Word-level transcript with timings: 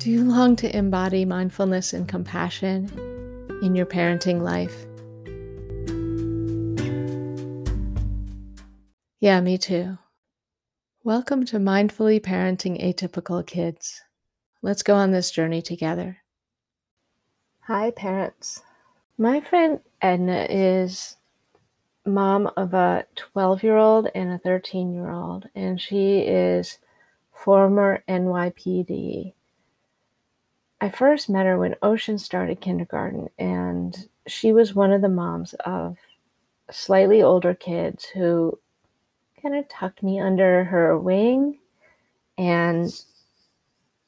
Do 0.00 0.10
you 0.10 0.24
long 0.24 0.56
to 0.56 0.74
embody 0.74 1.26
mindfulness 1.26 1.92
and 1.92 2.08
compassion 2.08 2.88
in 3.60 3.74
your 3.74 3.84
parenting 3.84 4.40
life? 4.40 4.74
Yeah, 9.18 9.42
me 9.42 9.58
too. 9.58 9.98
Welcome 11.04 11.44
to 11.44 11.58
Mindfully 11.58 12.18
Parenting 12.18 12.82
Atypical 12.82 13.46
Kids. 13.46 14.00
Let's 14.62 14.82
go 14.82 14.94
on 14.94 15.10
this 15.10 15.30
journey 15.30 15.60
together. 15.60 16.16
Hi, 17.64 17.90
parents. 17.90 18.62
My 19.18 19.42
friend 19.42 19.80
Edna 20.00 20.46
is 20.48 21.18
mom 22.06 22.50
of 22.56 22.72
a 22.72 23.04
12 23.16 23.62
year 23.62 23.76
old 23.76 24.08
and 24.14 24.32
a 24.32 24.38
13 24.38 24.94
year 24.94 25.10
old, 25.10 25.50
and 25.54 25.78
she 25.78 26.20
is 26.20 26.78
former 27.34 28.02
NYPD 28.08 29.34
I 30.82 30.88
first 30.88 31.28
met 31.28 31.44
her 31.44 31.58
when 31.58 31.76
Ocean 31.82 32.18
started 32.18 32.62
kindergarten, 32.62 33.28
and 33.38 34.08
she 34.26 34.52
was 34.52 34.74
one 34.74 34.92
of 34.92 35.02
the 35.02 35.10
moms 35.10 35.54
of 35.66 35.98
slightly 36.70 37.22
older 37.22 37.54
kids 37.54 38.06
who 38.06 38.58
kind 39.42 39.56
of 39.56 39.68
tucked 39.68 40.02
me 40.02 40.20
under 40.20 40.64
her 40.64 40.98
wing 40.98 41.58
and 42.38 42.90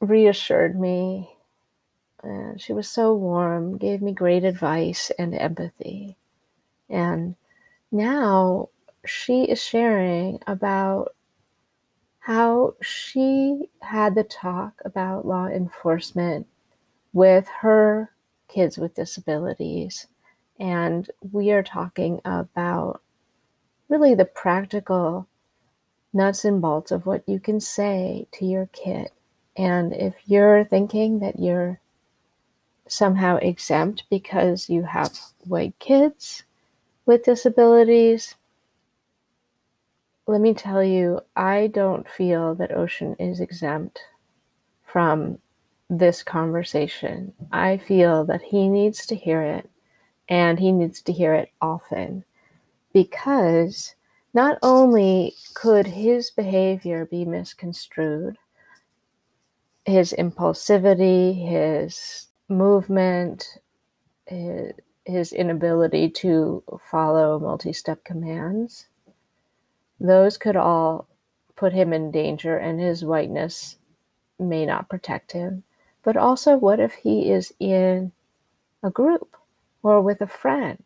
reassured 0.00 0.80
me. 0.80 1.37
Uh, 2.24 2.56
she 2.56 2.73
was 2.73 2.89
so 2.89 3.14
warm, 3.14 3.77
gave 3.77 4.00
me 4.00 4.12
great 4.12 4.45
advice 4.45 5.11
and 5.19 5.34
empathy. 5.34 6.16
And 6.89 7.36
now 7.91 8.70
she 9.05 9.45
is 9.45 9.62
sharing 9.62 10.39
about 10.47 11.14
how 12.20 12.77
she 12.80 13.69
had 13.83 14.14
the 14.14 14.25
talk 14.25 14.80
about 14.84 15.27
law 15.27 15.48
enforcement 15.48 16.47
with 17.12 17.48
her 17.61 18.11
kids 18.48 18.79
with 18.79 18.95
disabilities. 18.95 20.06
And 20.59 21.11
we 21.33 21.50
are 21.50 21.62
talking 21.62 22.20
about 22.25 23.03
really 23.89 24.14
the 24.14 24.25
practical 24.25 25.27
nuts 26.12 26.45
and 26.45 26.61
bolts 26.61 26.91
of 26.91 27.06
what 27.06 27.28
you 27.28 27.41
can 27.41 27.61
say 27.61 28.27
to 28.33 28.45
your 28.45 28.67
kid. 28.73 29.11
And 29.56 29.92
if 29.92 30.14
you're 30.27 30.64
thinking 30.64 31.20
that 31.20 31.39
you're 31.39 31.81
somehow 32.86 33.36
exempt 33.36 34.05
because 34.11 34.69
you 34.69 34.83
have 34.83 35.19
white 35.47 35.79
kids 35.79 36.42
with 37.06 37.25
disabilities, 37.25 38.34
let 40.27 40.41
me 40.41 40.55
tell 40.55 40.83
you, 40.83 41.20
I 41.34 41.67
don't 41.67 42.08
feel 42.08 42.55
that 42.56 42.77
Ocean 42.77 43.17
is 43.19 43.41
exempt 43.41 44.01
from 44.84 45.39
this 45.91 46.22
conversation. 46.22 47.33
I 47.52 47.77
feel 47.77 48.25
that 48.27 48.42
he 48.42 48.69
needs 48.69 49.06
to 49.06 49.14
hear 49.14 49.42
it 49.42 49.69
and 50.28 50.58
he 50.58 50.72
needs 50.72 51.02
to 51.02 51.12
hear 51.12 51.34
it 51.34 51.50
often 51.61 52.24
because 52.92 53.94
not 54.34 54.58
only 54.62 55.34
could 55.55 55.86
his 55.86 56.30
behavior 56.30 57.06
be 57.06 57.24
misconstrued, 57.24 58.36
his 59.84 60.14
impulsivity, 60.19 61.48
his 61.48 62.28
movement, 62.48 63.58
his, 64.27 64.72
his 65.05 65.33
inability 65.33 66.08
to 66.08 66.62
follow 66.91 67.39
multi 67.39 67.72
step 67.72 68.02
commands, 68.05 68.86
those 70.00 70.39
could 70.39 70.56
all 70.56 71.08
put 71.56 71.72
him 71.72 71.92
in 71.92 72.11
danger, 72.11 72.56
and 72.56 72.80
his 72.80 73.05
whiteness 73.05 73.77
may 74.39 74.64
not 74.67 74.89
protect 74.89 75.33
him. 75.33 75.62
But 76.03 76.17
also, 76.17 76.56
what 76.56 76.81
if 76.81 76.95
he 76.95 77.31
is 77.31 77.53
in 77.61 78.12
a 78.83 78.91
group 78.91 79.36
or 79.83 80.00
with 80.00 80.20
a 80.20 80.27
friend 80.27 80.83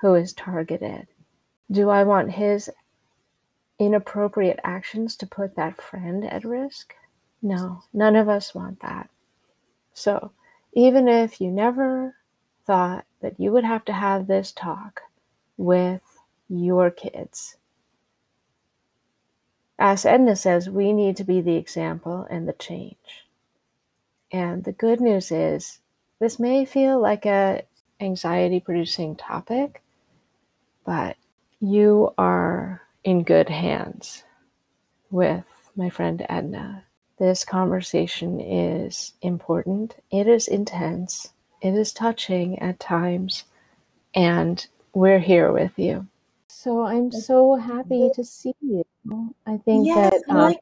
who 0.00 0.14
is 0.14 0.32
targeted? 0.32 1.08
Do 1.70 1.90
I 1.90 2.04
want 2.04 2.32
his 2.32 2.70
inappropriate 3.78 4.60
actions 4.64 5.16
to 5.16 5.26
put 5.26 5.56
that 5.56 5.80
friend 5.80 6.24
at 6.24 6.44
risk? 6.44 6.94
No, 7.42 7.82
none 7.92 8.16
of 8.16 8.28
us 8.28 8.54
want 8.54 8.80
that. 8.80 9.10
So, 9.92 10.32
even 10.72 11.08
if 11.08 11.40
you 11.40 11.50
never 11.50 12.16
thought 12.66 13.06
that 13.20 13.38
you 13.38 13.52
would 13.52 13.64
have 13.64 13.84
to 13.86 13.92
have 13.92 14.26
this 14.26 14.52
talk 14.52 15.02
with 15.56 16.02
your 16.48 16.90
kids, 16.90 17.56
as 19.78 20.04
Edna 20.04 20.34
says, 20.34 20.68
we 20.68 20.92
need 20.92 21.16
to 21.16 21.24
be 21.24 21.40
the 21.40 21.56
example 21.56 22.26
and 22.28 22.48
the 22.48 22.52
change. 22.52 23.27
And 24.32 24.64
the 24.64 24.72
good 24.72 25.00
news 25.00 25.30
is 25.30 25.78
this 26.20 26.38
may 26.38 26.64
feel 26.64 27.00
like 27.00 27.24
a 27.26 27.62
anxiety 28.00 28.60
producing 28.60 29.16
topic, 29.16 29.82
but 30.84 31.16
you 31.60 32.12
are 32.18 32.82
in 33.04 33.22
good 33.22 33.48
hands 33.48 34.24
with 35.10 35.44
my 35.76 35.90
friend 35.90 36.24
Edna. 36.28 36.84
This 37.18 37.44
conversation 37.44 38.40
is 38.40 39.14
important. 39.22 39.96
It 40.10 40.28
is 40.28 40.46
intense. 40.46 41.32
It 41.60 41.74
is 41.74 41.92
touching 41.92 42.58
at 42.60 42.78
times. 42.78 43.44
And 44.14 44.64
we're 44.92 45.18
here 45.18 45.52
with 45.52 45.78
you. 45.78 46.06
So 46.48 46.82
I'm 46.82 47.10
so 47.10 47.56
happy 47.56 48.10
to 48.14 48.24
see 48.24 48.54
you. 48.60 48.84
I 49.46 49.56
think 49.58 49.86
yes, 49.86 50.22
that. 50.28 50.56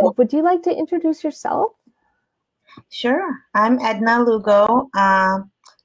Um, 0.00 0.12
would 0.16 0.32
you 0.32 0.42
like 0.42 0.62
to 0.62 0.76
introduce 0.76 1.22
yourself? 1.22 1.72
Sure. 2.90 3.38
I'm 3.54 3.78
Edna 3.78 4.22
Lugo. 4.22 4.88
Uh, 4.94 5.38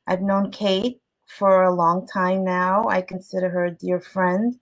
I've 0.08 0.22
known 0.22 0.52
Kate 0.52 1.00
for 1.28 1.64
a 1.64 1.74
long 1.74 2.08
time 2.08 2.44
now. 2.44 2.88
I 2.88 3.02
consider 3.02 3.50
her 3.50 3.66
a 3.66 3.76
dear 3.76 4.00
friend 4.00 4.56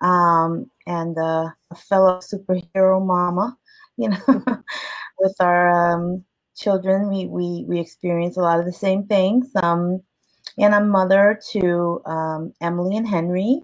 um, 0.00 0.70
and 0.86 1.16
uh, 1.18 1.50
a 1.70 1.74
fellow 1.76 2.20
superhero 2.20 3.04
mama. 3.04 3.56
You 4.00 4.10
know, 4.10 4.62
with 5.18 5.34
our 5.40 5.70
um, 5.70 6.24
children, 6.56 7.10
we, 7.10 7.26
we, 7.26 7.64
we 7.66 7.80
experience 7.80 8.36
a 8.36 8.40
lot 8.40 8.60
of 8.60 8.64
the 8.64 8.72
same 8.72 9.08
things. 9.08 9.50
Um, 9.60 10.00
and 10.56 10.72
I'm 10.72 10.88
mother 10.88 11.40
to 11.50 12.00
um, 12.06 12.52
Emily 12.60 12.96
and 12.96 13.08
Henry. 13.08 13.60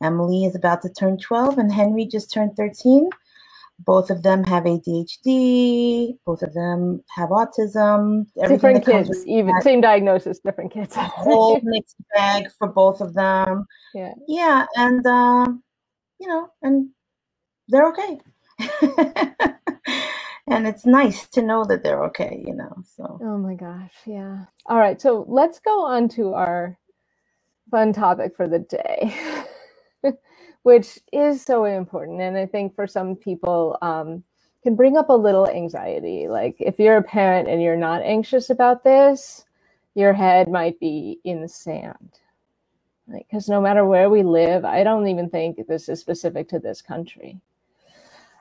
Emily 0.00 0.44
is 0.44 0.54
about 0.54 0.82
to 0.82 0.88
turn 0.88 1.18
12, 1.18 1.58
and 1.58 1.72
Henry 1.72 2.06
just 2.06 2.32
turned 2.32 2.54
13 2.56 3.10
both 3.84 4.10
of 4.10 4.22
them 4.22 4.44
have 4.44 4.64
ADHD. 4.64 6.16
Both 6.24 6.42
of 6.42 6.54
them 6.54 7.02
have 7.14 7.30
autism. 7.30 8.26
Different 8.46 8.84
kids, 8.84 9.26
even 9.26 9.60
same 9.62 9.80
diagnosis, 9.80 10.38
different 10.40 10.72
kids. 10.72 10.96
a 10.96 11.00
whole 11.02 11.60
mixed 11.62 11.96
bag 12.14 12.50
for 12.58 12.68
both 12.68 13.00
of 13.00 13.14
them. 13.14 13.66
Yeah, 13.94 14.12
yeah, 14.28 14.66
and 14.76 15.06
uh, 15.06 15.46
you 16.18 16.28
know, 16.28 16.48
and 16.62 16.90
they're 17.68 17.88
okay. 17.88 18.20
and 20.48 20.66
it's 20.66 20.86
nice 20.86 21.26
to 21.28 21.42
know 21.42 21.64
that 21.64 21.82
they're 21.82 22.04
okay. 22.04 22.42
You 22.46 22.54
know, 22.54 22.74
so. 22.96 23.18
Oh 23.22 23.38
my 23.38 23.54
gosh, 23.54 23.94
yeah. 24.06 24.44
All 24.66 24.78
right, 24.78 25.00
so 25.00 25.24
let's 25.28 25.58
go 25.58 25.84
on 25.84 26.08
to 26.10 26.34
our 26.34 26.78
fun 27.70 27.92
topic 27.92 28.36
for 28.36 28.48
the 28.48 28.60
day. 28.60 29.14
which 30.62 30.98
is 31.12 31.42
so 31.42 31.64
important. 31.64 32.20
And 32.20 32.36
I 32.36 32.46
think 32.46 32.74
for 32.74 32.86
some 32.86 33.16
people, 33.16 33.78
um, 33.82 34.22
can 34.62 34.76
bring 34.76 34.96
up 34.96 35.08
a 35.08 35.12
little 35.12 35.48
anxiety. 35.48 36.28
Like 36.28 36.56
if 36.60 36.78
you're 36.78 36.96
a 36.96 37.02
parent 37.02 37.48
and 37.48 37.62
you're 37.62 37.76
not 37.76 38.02
anxious 38.02 38.50
about 38.50 38.84
this, 38.84 39.44
your 39.94 40.12
head 40.12 40.48
might 40.48 40.78
be 40.80 41.18
in 41.24 41.42
the 41.42 41.48
sand. 41.48 42.20
Like, 43.08 43.26
because 43.28 43.48
no 43.48 43.60
matter 43.60 43.84
where 43.84 44.08
we 44.08 44.22
live, 44.22 44.64
I 44.64 44.84
don't 44.84 45.08
even 45.08 45.28
think 45.28 45.66
this 45.66 45.88
is 45.88 46.00
specific 46.00 46.48
to 46.50 46.58
this 46.58 46.80
country. 46.80 47.40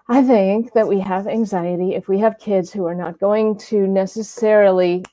I 0.08 0.24
think 0.24 0.74
that 0.74 0.88
we 0.88 1.00
have 1.00 1.28
anxiety 1.28 1.96
if 1.96 2.08
we 2.08 2.20
have 2.20 2.38
kids 2.38 2.72
who 2.72 2.86
are 2.86 2.96
not 2.96 3.20
going 3.20 3.58
to 3.60 3.88
necessarily 3.88 5.04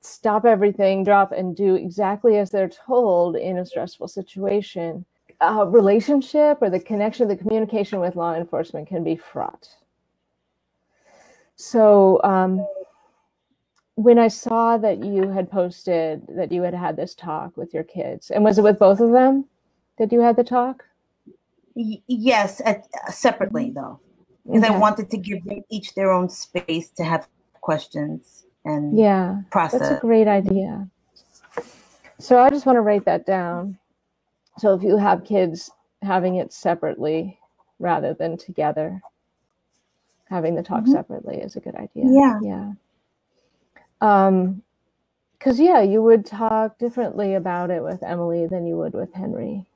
stop 0.00 0.44
everything, 0.44 1.04
drop, 1.04 1.32
and 1.32 1.54
do 1.54 1.74
exactly 1.74 2.38
as 2.38 2.50
they're 2.50 2.68
told 2.68 3.36
in 3.36 3.58
a 3.58 3.66
stressful 3.66 4.08
situation 4.08 5.04
uh, 5.40 5.66
relationship 5.66 6.58
or 6.60 6.70
the 6.70 6.80
connection, 6.80 7.28
the 7.28 7.36
communication 7.36 8.00
with 8.00 8.16
law 8.16 8.34
enforcement 8.34 8.88
can 8.88 9.04
be 9.04 9.16
fraught. 9.16 9.68
So 11.56 12.20
um, 12.22 12.66
when 13.94 14.18
I 14.18 14.28
saw 14.28 14.76
that 14.78 15.02
you 15.02 15.28
had 15.28 15.50
posted 15.50 16.26
that 16.28 16.52
you 16.52 16.62
had 16.62 16.74
had 16.74 16.96
this 16.96 17.14
talk 17.14 17.56
with 17.56 17.72
your 17.72 17.84
kids, 17.84 18.30
and 18.30 18.44
was 18.44 18.58
it 18.58 18.62
with 18.62 18.78
both 18.78 19.00
of 19.00 19.12
them 19.12 19.46
that 19.98 20.12
you 20.12 20.20
had 20.20 20.36
the 20.36 20.44
talk? 20.44 20.84
Y- 21.74 22.02
yes, 22.06 22.60
at, 22.64 22.86
uh, 23.06 23.10
separately 23.10 23.70
though, 23.74 23.98
because 24.46 24.64
okay. 24.64 24.74
I 24.74 24.78
wanted 24.78 25.10
to 25.10 25.16
give 25.16 25.44
them 25.44 25.62
each 25.70 25.94
their 25.94 26.10
own 26.12 26.28
space 26.28 26.90
to 26.90 27.04
have 27.04 27.26
questions 27.60 28.44
and 28.64 28.98
yeah, 28.98 29.40
process. 29.50 29.80
That's 29.80 29.98
a 29.98 30.00
great 30.00 30.28
idea. 30.28 30.88
So 32.18 32.38
I 32.38 32.50
just 32.50 32.66
want 32.66 32.76
to 32.76 32.80
write 32.80 33.04
that 33.04 33.26
down. 33.26 33.78
So 34.58 34.74
if 34.74 34.82
you 34.82 34.96
have 34.96 35.24
kids 35.24 35.70
having 36.02 36.36
it 36.36 36.52
separately 36.52 37.38
rather 37.78 38.14
than 38.14 38.36
together, 38.36 39.00
having 40.28 40.54
the 40.54 40.62
talk 40.62 40.82
mm-hmm. 40.82 40.92
separately 40.92 41.36
is 41.36 41.56
a 41.56 41.60
good 41.60 41.74
idea. 41.74 42.04
Yeah. 42.06 42.38
Yeah. 42.42 42.72
Um, 44.00 44.62
because 45.38 45.60
yeah, 45.60 45.82
you 45.82 46.02
would 46.02 46.24
talk 46.24 46.78
differently 46.78 47.34
about 47.34 47.70
it 47.70 47.82
with 47.82 48.02
Emily 48.02 48.46
than 48.46 48.66
you 48.66 48.76
would 48.76 48.94
with 48.94 49.12
Henry. 49.12 49.66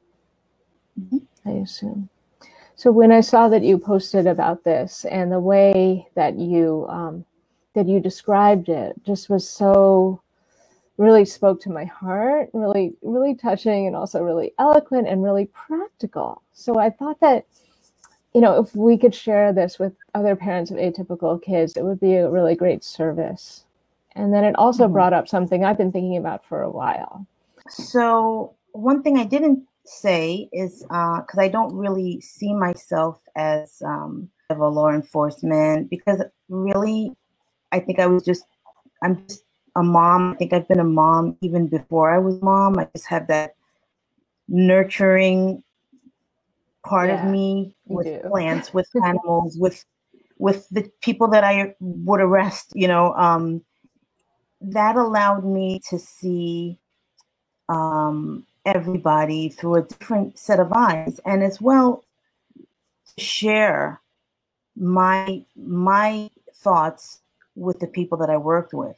Mm-hmm. 0.99 1.19
I 1.49 1.53
assume. 1.63 2.09
So 2.77 2.91
when 2.91 3.13
I 3.13 3.21
saw 3.21 3.49
that 3.49 3.63
you 3.63 3.79
posted 3.79 4.27
about 4.27 4.65
this 4.65 5.05
and 5.05 5.31
the 5.31 5.39
way 5.39 6.09
that 6.15 6.37
you 6.37 6.87
um, 6.89 7.25
that 7.75 7.87
you 7.87 8.01
described 8.01 8.69
it 8.69 8.95
just 9.05 9.29
was 9.29 9.49
so 9.49 10.23
really 11.01 11.25
spoke 11.25 11.63
to 11.63 11.71
my 11.71 11.87
heart, 11.87 12.51
really, 12.53 12.93
really 13.01 13.35
touching 13.35 13.87
and 13.87 13.97
also 13.97 14.23
really 14.23 14.53
eloquent 14.59 15.09
and 15.09 15.23
really 15.23 15.47
practical. 15.47 16.43
So 16.53 16.79
I 16.79 16.91
thought 16.91 17.19
that, 17.21 17.47
you 18.35 18.43
know, 18.43 18.63
if 18.63 18.77
we 18.77 18.99
could 18.99 19.15
share 19.15 19.51
this 19.51 19.79
with 19.79 19.95
other 20.15 20.37
parents 20.37 20.71
of 20.71 20.77
atypical 20.77 21.43
kids, 21.43 21.75
it 21.75 21.85
would 21.85 22.01
be 22.01 22.17
a 22.17 22.29
really 22.29 22.55
great 22.55 22.85
service. 22.85 23.65
And 24.15 24.35
then 24.35 24.45
it 24.45 24.55
also 24.57 24.85
mm-hmm. 24.85 24.93
brought 24.93 25.15
up 25.15 25.27
something 25.27 25.65
I've 25.65 25.79
been 25.79 25.91
thinking 25.91 26.19
about 26.19 26.45
for 26.45 26.61
a 26.61 26.71
while. 26.71 27.27
So, 27.71 28.55
one 28.73 29.03
thing 29.03 29.17
I 29.17 29.25
didn't 29.25 29.67
say 29.87 30.51
is 30.53 30.83
because 30.83 31.39
uh, 31.39 31.41
I 31.41 31.49
don't 31.49 31.75
really 31.75 32.21
see 32.21 32.53
myself 32.53 33.23
as 33.37 33.81
um, 33.87 34.29
a 34.51 34.55
law 34.55 34.91
enforcement 34.91 35.89
because 35.89 36.21
really, 36.51 37.13
I 37.73 37.81
think 37.81 38.01
I 38.01 38.07
was 38.07 38.23
just, 38.23 38.45
I'm 39.03 39.27
just 39.27 39.45
a 39.77 39.83
mom. 39.83 40.33
I 40.33 40.37
think 40.37 40.53
I've 40.53 40.69
been 40.69 40.81
a 40.81 40.85
mom 40.85 41.37
even 41.41 41.67
before 41.67 42.11
I 42.11 42.19
was 42.19 42.41
mom. 42.43 42.79
I 42.79 42.89
just 42.95 43.07
have 43.09 43.27
that 43.29 43.55
nurturing 44.49 45.63
part 46.85 47.09
yeah, 47.09 47.25
of 47.25 47.31
me 47.31 47.75
with 47.87 48.07
do. 48.07 48.29
plants, 48.29 48.75
with 48.75 48.89
animals, 49.05 49.57
with 49.59 49.85
with 50.39 50.69
the 50.71 50.91
people 51.03 51.29
that 51.29 51.45
I 51.45 51.75
would 51.81 52.21
arrest. 52.21 52.73
You 52.75 52.89
know, 52.89 53.15
um, 53.15 53.63
that 54.61 54.97
allowed 54.97 55.45
me 55.45 55.81
to 55.89 55.99
see 55.99 56.79
um, 57.69 58.47
everybody 58.65 59.49
through 59.49 59.77
a 59.77 59.83
different 59.83 60.39
set 60.39 60.61
of 60.61 60.73
eyes, 60.73 61.21
and 61.25 61.43
as 61.43 61.61
well 61.61 62.05
share 63.19 64.01
my 64.77 65.45
my 65.57 66.31
thoughts 66.55 67.21
with 67.55 67.81
the 67.81 67.87
people 67.87 68.19
that 68.19 68.31
I 68.31 68.37
worked 68.37 68.73
with. 68.73 68.97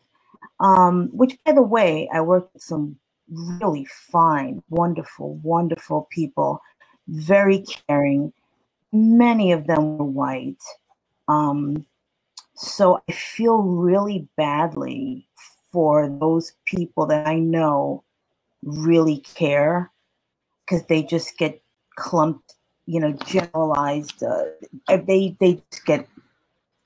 Um, 0.63 1.09
which, 1.13 1.37
by 1.45 1.53
the 1.53 1.63
way, 1.63 2.09
I 2.15 2.21
worked 2.21 2.55
with 2.55 2.63
some 2.63 2.97
really 3.29 3.85
fine, 3.85 4.63
wonderful, 4.71 5.35
wonderful 5.43 6.09
people, 6.11 6.61
very 7.09 7.65
caring. 7.89 8.33
Many 8.93 9.51
of 9.53 9.67
them 9.67 9.99
were 9.99 10.05
white. 10.05 10.63
Um, 11.27 11.85
so 12.55 13.03
I 13.09 13.13
feel 13.13 13.59
really 13.59 14.29
badly 14.37 15.27
for 15.73 16.09
those 16.09 16.53
people 16.65 17.07
that 17.07 17.27
I 17.27 17.41
know 17.41 18.05
really 18.63 19.19
care 19.19 19.91
because 20.65 20.85
they 20.87 21.03
just 21.03 21.39
get 21.39 21.61
clumped, 21.97 22.55
you 22.87 23.01
know, 23.01 23.13
generalized. 23.27 24.23
Uh, 24.23 24.45
they 24.87 25.37
they 25.41 25.61
get, 25.87 26.07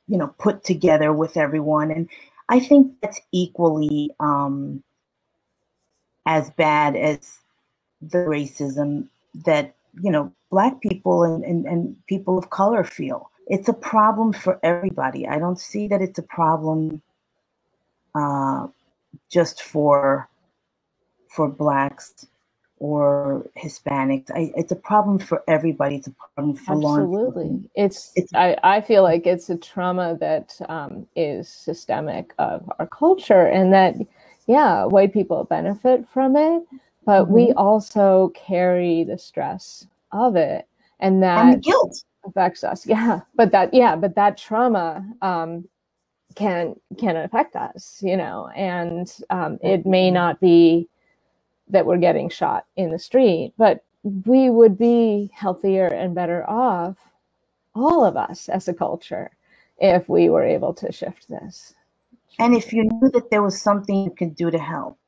you 0.08 0.16
know, 0.16 0.28
put 0.38 0.64
together 0.64 1.12
with 1.12 1.36
everyone, 1.36 1.90
and 1.90 2.08
I 2.48 2.60
think 2.60 2.94
that's 3.02 3.20
equally 3.32 4.10
um, 4.20 4.82
as 6.26 6.50
bad 6.50 6.96
as 6.96 7.40
the 8.02 8.18
racism 8.18 9.08
that 9.46 9.74
you 10.02 10.10
know 10.10 10.32
black 10.50 10.80
people 10.80 11.24
and, 11.24 11.44
and, 11.44 11.66
and 11.66 11.96
people 12.06 12.38
of 12.38 12.50
color 12.50 12.84
feel. 12.84 13.30
It's 13.48 13.68
a 13.68 13.72
problem 13.74 14.32
for 14.32 14.58
everybody. 14.62 15.26
I 15.26 15.38
don't 15.38 15.60
see 15.60 15.88
that 15.88 16.02
it's 16.02 16.18
a 16.18 16.22
problem 16.22 17.02
uh, 18.14 18.68
just 19.30 19.62
for 19.62 20.28
for 21.30 21.48
blacks 21.48 22.26
or 22.78 23.48
Hispanics. 23.56 24.30
I, 24.30 24.52
it's 24.56 24.72
a 24.72 24.76
problem 24.76 25.18
for 25.18 25.42
everybody. 25.48 25.96
It's 25.96 26.08
a 26.08 26.14
problem 26.34 26.56
for 26.56 26.72
absolutely. 26.74 27.70
It's, 27.74 28.12
it's 28.14 28.32
I, 28.34 28.56
I 28.62 28.80
feel 28.80 29.02
like 29.02 29.26
it's 29.26 29.48
a 29.48 29.56
trauma 29.56 30.16
that 30.20 30.58
um, 30.68 31.06
is 31.16 31.48
systemic 31.48 32.34
of 32.38 32.70
our 32.78 32.86
culture, 32.86 33.46
and 33.46 33.72
that 33.72 33.94
yeah, 34.46 34.84
white 34.84 35.12
people 35.12 35.44
benefit 35.44 36.06
from 36.08 36.36
it, 36.36 36.62
but 37.04 37.24
mm-hmm. 37.24 37.32
we 37.32 37.52
also 37.52 38.32
carry 38.34 39.04
the 39.04 39.18
stress 39.18 39.86
of 40.12 40.36
it, 40.36 40.66
and 41.00 41.22
that 41.22 41.54
and 41.54 41.62
guilt 41.62 42.04
affects 42.24 42.62
us. 42.62 42.86
Yeah, 42.86 43.20
but 43.34 43.52
that 43.52 43.72
yeah, 43.72 43.96
but 43.96 44.14
that 44.16 44.36
trauma. 44.36 45.06
Um, 45.22 45.68
can 46.34 46.74
can 46.98 47.16
affect 47.16 47.56
us, 47.56 47.98
you 48.02 48.14
know, 48.14 48.48
and 48.54 49.10
um, 49.30 49.58
it 49.62 49.86
may 49.86 50.08
mm-hmm. 50.08 50.14
not 50.14 50.38
be 50.38 50.86
that 51.68 51.86
we're 51.86 51.98
getting 51.98 52.28
shot 52.28 52.66
in 52.76 52.90
the 52.90 52.98
street, 52.98 53.52
but 53.58 53.84
we 54.24 54.50
would 54.50 54.78
be 54.78 55.30
healthier 55.34 55.86
and 55.86 56.14
better 56.14 56.48
off, 56.48 56.96
all 57.74 58.04
of 58.04 58.16
us 58.16 58.48
as 58.48 58.68
a 58.68 58.74
culture, 58.74 59.30
if 59.78 60.08
we 60.08 60.28
were 60.28 60.44
able 60.44 60.72
to 60.74 60.92
shift 60.92 61.28
this. 61.28 61.74
And 62.38 62.54
if 62.54 62.72
you 62.72 62.84
knew 62.84 63.10
that 63.10 63.30
there 63.30 63.42
was 63.42 63.60
something 63.60 64.04
you 64.04 64.10
could 64.10 64.36
do 64.36 64.50
to 64.50 64.58
help. 64.58 64.98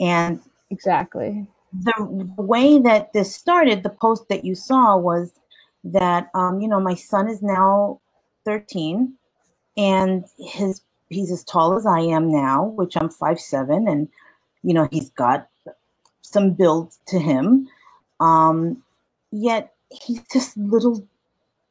And 0.00 0.40
exactly 0.70 1.46
the, 1.84 2.42
way 2.42 2.78
that 2.78 3.12
this 3.12 3.34
started, 3.34 3.82
the 3.82 3.90
post 3.90 4.28
that 4.28 4.44
you 4.44 4.54
saw 4.54 4.96
was 4.96 5.32
that, 5.84 6.30
um, 6.34 6.60
you 6.60 6.68
know, 6.68 6.80
my 6.80 6.94
son 6.94 7.28
is 7.28 7.42
now 7.42 8.00
13 8.44 9.12
and 9.76 10.24
his 10.38 10.82
he's 11.08 11.30
as 11.30 11.44
tall 11.44 11.76
as 11.76 11.86
I 11.86 12.00
am 12.00 12.32
now, 12.32 12.64
which 12.64 12.96
I'm 12.96 13.10
five 13.10 13.38
seven, 13.38 13.86
and 13.86 14.08
you 14.62 14.72
know 14.72 14.88
he's 14.90 15.10
got 15.10 15.48
some 16.32 16.52
build 16.52 16.96
to 17.06 17.18
him. 17.18 17.68
Um, 18.20 18.82
yet 19.30 19.74
he's 19.90 20.22
this 20.32 20.56
little 20.56 21.06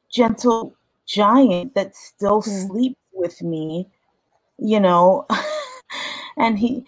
gentle 0.10 0.75
giant 1.06 1.75
that 1.75 1.96
still 1.96 2.42
mm. 2.42 2.68
sleeps 2.68 3.00
with 3.13 3.42
me, 3.42 3.88
you 4.57 4.80
know, 4.80 5.28
and 6.38 6.57
he, 6.57 6.86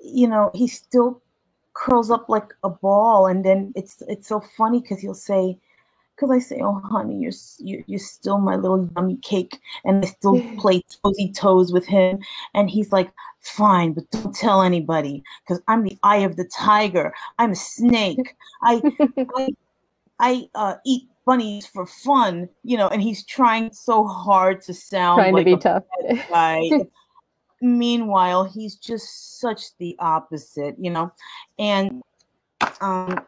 you 0.00 0.28
know, 0.28 0.50
he 0.54 0.68
still 0.68 1.20
curls 1.74 2.10
up 2.10 2.28
like 2.28 2.54
a 2.62 2.70
ball. 2.70 3.26
And 3.26 3.44
then 3.44 3.72
it's 3.76 4.02
it's 4.08 4.28
so 4.28 4.40
funny 4.56 4.80
because 4.80 5.00
he'll 5.00 5.14
say, 5.14 5.58
because 6.16 6.30
I 6.30 6.38
say, 6.38 6.60
"Oh, 6.62 6.80
honey, 6.84 7.18
you're, 7.18 7.32
you're 7.58 7.82
you're 7.86 7.98
still 7.98 8.38
my 8.38 8.56
little 8.56 8.88
yummy 8.96 9.16
cake," 9.16 9.60
and 9.84 10.04
I 10.04 10.08
still 10.08 10.40
play 10.58 10.82
toesy 11.04 11.34
toes 11.36 11.72
with 11.72 11.86
him, 11.86 12.18
and 12.54 12.70
he's 12.70 12.92
like, 12.92 13.12
"Fine, 13.40 13.92
but 13.92 14.10
don't 14.10 14.34
tell 14.34 14.62
anybody, 14.62 15.22
because 15.42 15.62
I'm 15.68 15.84
the 15.84 15.98
eye 16.02 16.18
of 16.18 16.36
the 16.36 16.44
tiger. 16.44 17.14
I'm 17.38 17.52
a 17.52 17.56
snake. 17.56 18.34
I 18.62 18.82
I, 19.36 19.48
I 20.18 20.48
uh, 20.54 20.74
eat 20.86 21.08
bunnies 21.26 21.66
for 21.66 21.86
fun, 21.86 22.48
you 22.64 22.76
know." 22.76 22.88
And 22.88 23.02
he's 23.02 23.24
trying 23.24 23.72
so 23.72 24.06
hard 24.06 24.62
to 24.62 24.74
sound 24.74 25.18
trying 25.18 25.34
like 25.34 25.46
to 25.46 25.56
be 25.56 25.60
tough 25.60 25.84
guy. 26.30 26.70
Meanwhile, 27.60 28.44
he's 28.44 28.76
just 28.76 29.40
such 29.40 29.76
the 29.78 29.96
opposite, 29.98 30.76
you 30.78 30.90
know, 30.90 31.12
and 31.58 32.02
um 32.80 33.26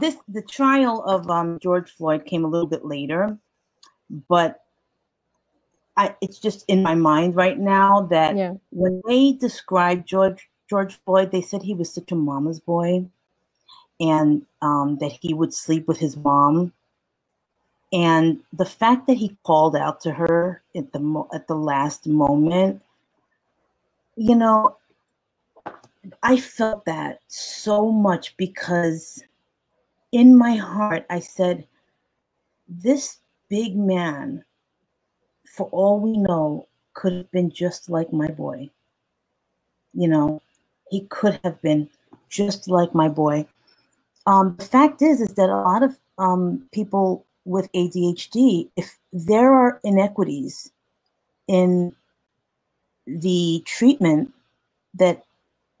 this 0.00 0.16
the 0.28 0.42
trial 0.42 1.02
of 1.04 1.28
um, 1.30 1.58
George 1.60 1.90
Floyd 1.90 2.24
came 2.24 2.44
a 2.44 2.48
little 2.48 2.66
bit 2.66 2.84
later, 2.84 3.38
but 4.28 4.60
I, 5.96 6.14
it's 6.20 6.38
just 6.38 6.64
in 6.68 6.82
my 6.82 6.94
mind 6.94 7.36
right 7.36 7.58
now 7.58 8.02
that 8.10 8.36
yeah. 8.36 8.54
when 8.70 9.00
they 9.06 9.32
described 9.32 10.06
George 10.06 10.48
George 10.68 10.98
Floyd, 11.04 11.30
they 11.30 11.42
said 11.42 11.62
he 11.62 11.74
was 11.74 11.92
such 11.92 12.10
a 12.10 12.16
mama's 12.16 12.60
boy, 12.60 13.06
and 14.00 14.44
um, 14.62 14.98
that 15.00 15.12
he 15.12 15.34
would 15.34 15.54
sleep 15.54 15.86
with 15.86 15.98
his 15.98 16.16
mom. 16.16 16.72
And 17.92 18.40
the 18.52 18.64
fact 18.64 19.06
that 19.06 19.16
he 19.16 19.36
called 19.44 19.76
out 19.76 20.00
to 20.00 20.12
her 20.12 20.62
at 20.74 20.92
the 20.92 20.98
mo- 20.98 21.28
at 21.32 21.46
the 21.46 21.54
last 21.54 22.06
moment, 22.06 22.82
you 24.16 24.34
know, 24.34 24.76
I 26.22 26.38
felt 26.38 26.84
that 26.86 27.20
so 27.28 27.90
much 27.92 28.36
because 28.36 29.22
in 30.14 30.38
my 30.38 30.54
heart, 30.54 31.04
I 31.10 31.18
said, 31.18 31.66
This 32.68 33.18
big 33.50 33.76
man, 33.76 34.44
for 35.44 35.68
all 35.70 35.98
we 35.98 36.16
know, 36.16 36.68
could 36.94 37.12
have 37.12 37.30
been 37.32 37.50
just 37.50 37.90
like 37.90 38.12
my 38.12 38.28
boy. 38.28 38.70
You 39.92 40.08
know, 40.08 40.40
he 40.88 41.00
could 41.10 41.40
have 41.42 41.60
been 41.62 41.90
just 42.28 42.68
like 42.68 42.94
my 42.94 43.08
boy. 43.08 43.46
Um, 44.26 44.54
the 44.56 44.64
fact 44.64 45.02
is, 45.02 45.20
is 45.20 45.34
that 45.34 45.50
a 45.50 45.62
lot 45.70 45.82
of 45.82 45.98
um, 46.18 46.62
people 46.72 47.26
with 47.44 47.70
ADHD, 47.72 48.70
if 48.76 48.96
there 49.12 49.52
are 49.52 49.80
inequities 49.82 50.70
in 51.48 51.92
the 53.06 53.62
treatment 53.66 54.32
that 54.94 55.24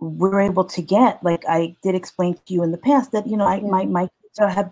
we're 0.00 0.40
able 0.40 0.64
to 0.64 0.82
get, 0.82 1.22
like 1.22 1.44
I 1.48 1.76
did 1.84 1.94
explain 1.94 2.34
to 2.34 2.52
you 2.52 2.64
in 2.64 2.72
the 2.72 2.78
past, 2.78 3.12
that 3.12 3.28
you 3.28 3.36
know, 3.36 3.46
I, 3.46 3.60
my 3.60 3.84
my 3.84 4.08
so 4.34 4.46
have 4.46 4.70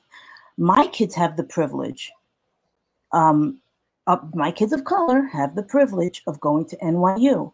my 0.59 0.87
kids 0.89 1.15
have 1.15 1.37
the 1.37 1.45
privilege. 1.45 2.13
Um, 3.13 3.59
uh, 4.07 4.19
my 4.35 4.51
kids 4.51 4.73
of 4.73 4.85
color 4.85 5.23
have 5.33 5.55
the 5.55 5.63
privilege 5.63 6.23
of 6.27 6.41
going 6.41 6.67
to 6.67 6.77
NYU. 6.79 7.53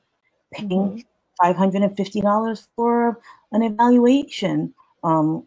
paying 0.53 1.05
mm-hmm. 1.41 1.63
$550 1.63 2.67
for 2.75 3.21
an 3.53 3.63
evaluation, 3.63 4.73
um, 5.05 5.47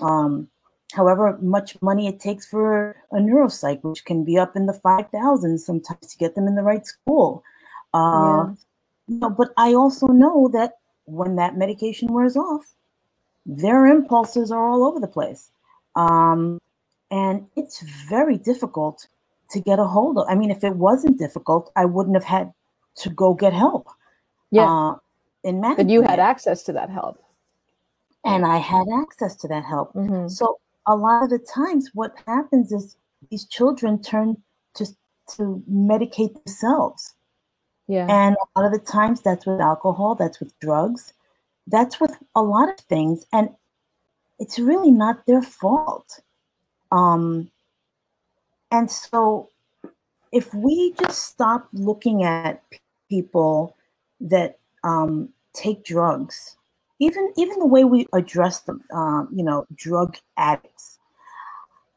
um, 0.00 0.48
however 0.92 1.38
much 1.40 1.80
money 1.80 2.08
it 2.08 2.20
takes 2.20 2.46
for 2.46 2.96
a 3.12 3.16
neuropsych, 3.16 3.82
which 3.82 4.04
can 4.04 4.24
be 4.24 4.36
up 4.36 4.56
in 4.56 4.66
the 4.66 4.72
5,000 4.72 5.58
sometimes 5.58 6.06
to 6.08 6.18
get 6.18 6.34
them 6.34 6.48
in 6.48 6.56
the 6.56 6.62
right 6.62 6.86
school. 6.86 7.42
Uh, 7.94 7.98
yeah. 8.48 8.54
you 9.06 9.18
know, 9.20 9.30
but 9.30 9.52
I 9.56 9.74
also 9.74 10.08
know 10.08 10.50
that 10.52 10.78
when 11.04 11.36
that 11.36 11.56
medication 11.56 12.12
wears 12.12 12.36
off, 12.36 12.74
their 13.46 13.86
impulses 13.86 14.50
are 14.50 14.68
all 14.68 14.84
over 14.84 14.98
the 14.98 15.06
place. 15.06 15.50
Um, 15.96 16.58
and 17.10 17.46
it's 17.56 17.82
very 18.08 18.38
difficult 18.38 19.06
to 19.50 19.60
get 19.60 19.78
a 19.78 19.84
hold 19.84 20.18
of. 20.18 20.26
I 20.28 20.34
mean, 20.34 20.50
if 20.50 20.64
it 20.64 20.76
wasn't 20.76 21.18
difficult, 21.18 21.70
I 21.76 21.84
wouldn't 21.84 22.16
have 22.16 22.24
had 22.24 22.52
to 22.96 23.10
go 23.10 23.34
get 23.34 23.52
help. 23.52 23.88
Yeah. 24.50 24.70
Uh, 24.70 24.96
in 25.44 25.60
But 25.60 25.90
you 25.90 26.02
had 26.02 26.18
access 26.18 26.62
to 26.64 26.72
that 26.72 26.90
help. 26.90 27.18
And 28.24 28.46
I 28.46 28.56
had 28.56 28.86
access 29.02 29.36
to 29.36 29.48
that 29.48 29.64
help. 29.64 29.92
Mm-hmm. 29.92 30.28
So 30.28 30.58
a 30.86 30.96
lot 30.96 31.24
of 31.24 31.30
the 31.30 31.38
times 31.38 31.90
what 31.92 32.14
happens 32.26 32.72
is 32.72 32.96
these 33.30 33.44
children 33.44 34.00
turn 34.00 34.36
to 34.74 34.86
to 35.36 35.62
medicate 35.70 36.34
themselves. 36.44 37.14
Yeah. 37.86 38.06
And 38.08 38.36
a 38.36 38.60
lot 38.60 38.66
of 38.66 38.72
the 38.72 38.84
times 38.86 39.20
that's 39.20 39.46
with 39.46 39.60
alcohol, 39.60 40.14
that's 40.14 40.40
with 40.40 40.58
drugs, 40.60 41.12
that's 41.66 42.00
with 42.00 42.16
a 42.34 42.42
lot 42.42 42.68
of 42.70 42.80
things. 42.80 43.26
And 43.32 43.50
it's 44.44 44.58
really 44.58 44.90
not 44.90 45.24
their 45.24 45.40
fault. 45.40 46.20
Um, 46.92 47.50
and 48.70 48.90
so 48.90 49.48
if 50.32 50.52
we 50.52 50.92
just 51.00 51.28
stop 51.28 51.66
looking 51.72 52.24
at 52.24 52.62
people 53.08 53.74
that 54.20 54.58
um, 54.82 55.30
take 55.54 55.82
drugs, 55.82 56.58
even 56.98 57.32
even 57.38 57.58
the 57.58 57.66
way 57.66 57.84
we 57.84 58.06
address 58.12 58.60
them, 58.60 58.84
uh, 58.94 59.24
you 59.32 59.42
know, 59.42 59.64
drug 59.74 60.18
addicts, 60.36 60.98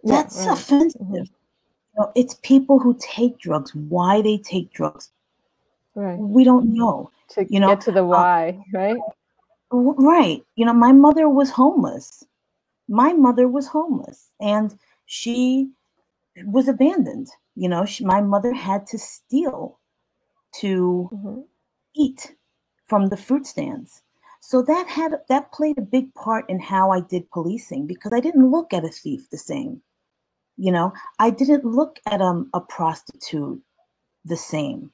that's 0.06 0.38
right. 0.38 0.54
offensive. 0.54 1.02
Mm-hmm. 1.02 1.16
You 1.16 1.98
know, 1.98 2.12
it's 2.16 2.36
people 2.44 2.80
who 2.80 2.98
take 3.02 3.40
drugs. 3.40 3.76
Why 3.76 4.22
they 4.22 4.38
take 4.38 4.72
drugs, 4.72 5.12
right? 5.96 6.18
We 6.18 6.46
don't 6.46 6.74
know. 6.74 7.12
To 7.32 7.46
you 7.50 7.60
know, 7.60 7.68
get 7.68 7.82
to 7.82 7.92
the 7.92 8.04
uh, 8.04 8.16
why, 8.16 8.64
right? 8.74 9.02
Right. 9.70 10.46
You 10.56 10.66
know, 10.66 10.74
my 10.74 10.94
mother 10.94 11.28
was 11.28 11.50
homeless. 11.50 12.24
My 12.88 13.14
mother 13.14 13.48
was 13.48 13.68
homeless, 13.68 14.30
and 14.40 14.78
she 15.06 15.72
was 16.46 16.68
abandoned. 16.68 17.28
You 17.56 17.70
know, 17.70 17.86
she, 17.86 18.06
my 18.06 18.22
mother 18.22 18.54
had 18.54 18.86
to 18.88 18.98
steal 18.98 19.80
to 20.62 21.10
mm-hmm. 21.12 21.42
eat 21.96 22.36
from 22.86 23.08
the 23.08 23.18
fruit 23.18 23.46
stands. 23.46 24.02
So 24.40 24.62
that 24.62 24.88
had 24.88 25.14
that 25.30 25.52
played 25.52 25.78
a 25.78 25.82
big 25.82 26.14
part 26.14 26.50
in 26.50 26.60
how 26.60 26.92
I 26.92 27.02
did 27.02 27.30
policing 27.32 27.88
because 27.88 28.14
I 28.14 28.20
didn't 28.20 28.50
look 28.50 28.74
at 28.74 28.86
a 28.86 28.90
thief 28.90 29.30
the 29.30 29.38
same. 29.38 29.82
You 30.56 30.72
know, 30.72 30.94
I 31.20 31.30
didn't 31.30 31.66
look 31.66 32.00
at 32.06 32.22
um, 32.22 32.50
a 32.54 32.62
prostitute 32.62 33.62
the 34.24 34.38
same. 34.38 34.92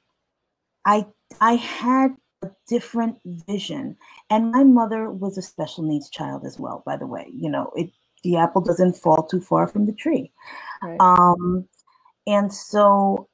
I 0.86 1.06
I 1.42 1.56
had 1.56 2.16
a 2.44 2.52
different 2.68 3.18
vision, 3.26 3.98
and 4.30 4.52
my 4.52 4.64
mother 4.64 5.10
was 5.10 5.38
a 5.38 5.42
special 5.42 5.84
needs 5.84 6.10
child 6.10 6.46
as 6.46 6.60
well. 6.60 6.84
By 6.86 6.98
the 6.98 7.08
way, 7.08 7.28
you 7.34 7.50
know, 7.50 7.72
it 7.76 7.92
the 8.24 8.38
apple 8.38 8.62
doesn't 8.62 8.98
fall 8.98 9.24
too 9.24 9.42
far 9.42 9.68
from 9.68 9.86
the 9.86 9.94
tree. 9.94 10.32
Right. 10.82 10.98
Um, 11.00 11.68
and 12.26 12.52
so, 12.54 13.28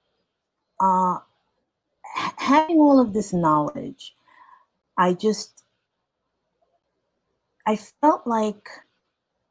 uh, 0.79 1.17
having 2.37 2.77
all 2.77 2.99
of 2.99 3.13
this 3.13 3.31
knowledge, 3.31 4.15
I 4.97 5.13
just, 5.13 5.63
I 7.67 7.75
felt 7.75 8.25
like 8.25 8.67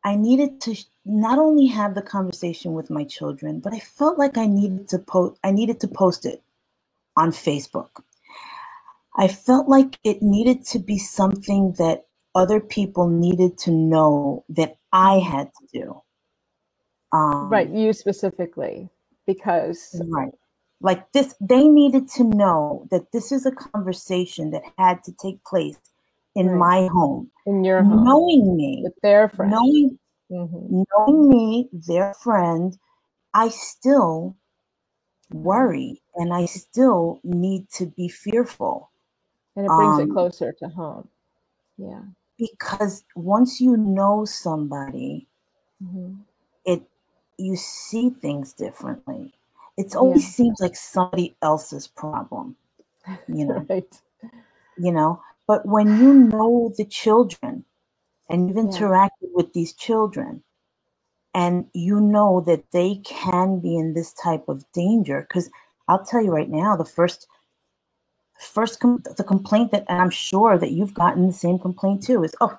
I 0.04 0.16
needed 0.16 0.60
to 0.62 0.76
not 1.04 1.38
only 1.38 1.66
have 1.66 1.94
the 1.94 2.02
conversation 2.02 2.72
with 2.72 2.90
my 2.90 3.04
children, 3.04 3.60
but 3.60 3.72
I 3.72 3.78
felt 3.78 4.18
like 4.18 4.36
I 4.36 4.46
needed 4.46 4.88
to 4.88 4.98
post, 4.98 5.38
I 5.44 5.52
needed 5.52 5.80
to 5.80 5.88
post 5.88 6.26
it 6.26 6.42
on 7.16 7.30
Facebook. 7.30 7.90
I 9.18 9.26
felt 9.28 9.68
like 9.68 9.98
it 10.04 10.22
needed 10.22 10.64
to 10.66 10.78
be 10.78 10.96
something 10.96 11.74
that 11.78 12.06
other 12.34 12.60
people 12.60 13.08
needed 13.08 13.58
to 13.58 13.72
know 13.72 14.44
that 14.48 14.76
I 14.92 15.18
had 15.18 15.50
to 15.54 15.80
do. 15.80 16.02
Um, 17.12 17.50
right, 17.50 17.68
you 17.68 17.92
specifically, 17.92 18.88
because 19.26 20.00
right, 20.08 20.32
like 20.80 21.10
this, 21.12 21.34
they 21.40 21.66
needed 21.66 22.08
to 22.10 22.24
know 22.24 22.86
that 22.90 23.10
this 23.12 23.32
is 23.32 23.44
a 23.44 23.50
conversation 23.50 24.52
that 24.52 24.62
had 24.78 25.02
to 25.04 25.12
take 25.12 25.42
place 25.44 25.78
in 26.36 26.50
right. 26.50 26.82
my 26.82 26.88
home, 26.92 27.30
in 27.46 27.64
your 27.64 27.82
home, 27.82 28.04
knowing 28.04 28.56
me, 28.56 28.82
with 28.84 28.94
their 29.02 29.28
friend, 29.30 29.50
knowing, 29.50 29.98
mm-hmm. 30.30 30.82
knowing 30.96 31.28
me, 31.28 31.68
their 31.72 32.14
friend. 32.22 32.78
I 33.34 33.48
still 33.48 34.36
worry, 35.32 36.02
and 36.14 36.32
I 36.32 36.44
still 36.46 37.20
need 37.24 37.68
to 37.70 37.86
be 37.86 38.08
fearful, 38.08 38.90
and 39.58 39.66
it 39.66 39.68
brings 39.68 40.00
um, 40.00 40.10
it 40.10 40.12
closer 40.12 40.52
to 40.52 40.68
home. 40.68 41.08
Yeah 41.76 42.00
because 42.38 43.04
once 43.16 43.60
you 43.60 43.76
know 43.76 44.24
somebody, 44.24 45.26
mm-hmm. 45.82 46.14
it 46.64 46.82
you 47.36 47.56
see 47.56 48.10
things 48.10 48.52
differently. 48.52 49.34
It 49.76 49.94
always 49.94 50.24
yeah. 50.24 50.30
seems 50.30 50.60
like 50.60 50.76
somebody 50.76 51.36
else's 51.42 51.86
problem, 51.86 52.56
you 53.28 53.44
know. 53.46 53.66
right. 53.68 54.00
You 54.76 54.92
know, 54.92 55.20
but 55.46 55.66
when 55.66 55.98
you 55.98 56.14
know 56.14 56.72
the 56.76 56.84
children 56.84 57.64
and 58.30 58.48
you've 58.48 58.56
interacted 58.56 59.10
yeah. 59.22 59.30
with 59.34 59.52
these 59.52 59.72
children 59.72 60.42
and 61.34 61.66
you 61.74 62.00
know 62.00 62.40
that 62.46 62.70
they 62.72 63.00
can 63.04 63.58
be 63.58 63.76
in 63.76 63.94
this 63.94 64.12
type 64.12 64.48
of 64.48 64.64
danger 64.72 65.26
because 65.28 65.50
I'll 65.88 66.04
tell 66.04 66.22
you 66.22 66.30
right 66.30 66.48
now 66.48 66.76
the 66.76 66.84
first 66.84 67.26
first 68.38 68.80
com- 68.80 69.02
the 69.16 69.24
complaint 69.24 69.70
that 69.72 69.84
and 69.88 70.00
i'm 70.00 70.10
sure 70.10 70.58
that 70.58 70.70
you've 70.70 70.94
gotten 70.94 71.26
the 71.26 71.32
same 71.32 71.58
complaint 71.58 72.02
too 72.02 72.22
is 72.22 72.34
oh 72.40 72.56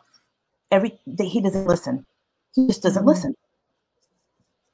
every 0.72 0.98
that 1.08 1.24
he 1.24 1.42
doesn't 1.42 1.68
listen 1.68 2.06
he 2.54 2.68
just 2.68 2.84
doesn't 2.84 3.02
mm-hmm. 3.02 3.10
listen 3.10 3.36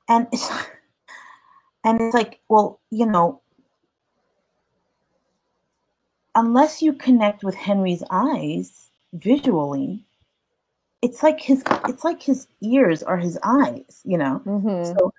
and 0.10 0.28
it's 0.32 0.50
and 1.84 2.02
it's 2.02 2.14
like 2.14 2.40
well 2.50 2.80
you 2.90 3.06
know 3.06 3.42
unless 6.34 6.82
you 6.82 6.92
connect 6.94 7.44
with 7.44 7.56
henry's 7.56 8.04
eyes 8.10 8.90
visually 9.14 10.04
it's 11.02 11.22
like 11.22 11.40
his 11.40 11.64
it's 11.88 12.04
like 12.04 12.22
his 12.22 12.48
ears 12.62 13.04
are 13.04 13.18
his 13.18 13.38
eyes 13.44 14.02
you 14.04 14.18
know 14.18 14.42
mm-hmm. 14.46 14.98
so 14.98 15.14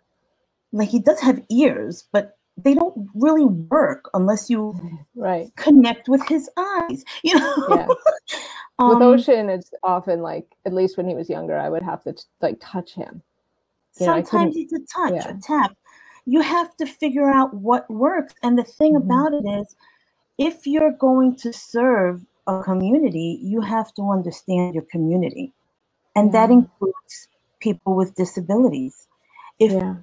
like 0.73 0.89
he 0.89 0.99
does 0.99 1.21
have 1.21 1.43
ears 1.49 2.05
but 2.13 2.37
they 2.57 2.75
don't 2.75 3.09
really 3.15 3.45
work 3.45 4.09
unless 4.15 4.49
you 4.49 4.79
right. 5.15 5.49
connect 5.57 6.09
with 6.09 6.27
his 6.29 6.49
eyes 6.57 7.05
you 7.23 7.39
know? 7.39 7.55
Yeah. 7.69 7.87
um, 8.79 8.89
with 8.89 9.03
ocean 9.03 9.51
it's 9.51 9.71
often 9.83 10.23
like 10.23 10.47
at 10.65 10.73
least 10.73 10.97
when 10.97 11.09
he 11.09 11.15
was 11.15 11.29
younger 11.29 11.59
i 11.59 11.69
would 11.69 11.83
have 11.83 12.03
to 12.05 12.15
like 12.41 12.57
touch 12.61 12.95
him. 12.95 13.23
You 13.99 14.07
sometimes 14.07 14.57
it's 14.57 14.73
a 14.73 14.81
touch 14.81 15.15
yeah. 15.15 15.31
a 15.31 15.41
tap. 15.41 15.77
You 16.27 16.41
have 16.41 16.77
to 16.77 16.87
figure 16.87 17.31
out 17.31 17.55
what 17.55 17.89
works 17.91 18.35
and 18.43 18.59
the 18.59 18.65
thing 18.65 18.95
mm-hmm. 18.95 19.11
about 19.11 19.33
it 19.33 19.61
is 19.61 19.77
if 20.39 20.67
you're 20.67 20.93
going 20.93 21.37
to 21.37 21.53
serve 21.53 22.25
a 22.47 22.63
community 22.63 23.41
you 23.43 23.61
have 23.61 23.93
to 23.95 24.11
understand 24.11 24.75
your 24.75 24.85
community 24.85 25.53
and 26.15 26.33
that 26.33 26.51
includes 26.51 27.29
people 27.61 27.95
with 27.95 28.15
disabilities. 28.15 29.09
If 29.59 29.73
yeah 29.73 29.97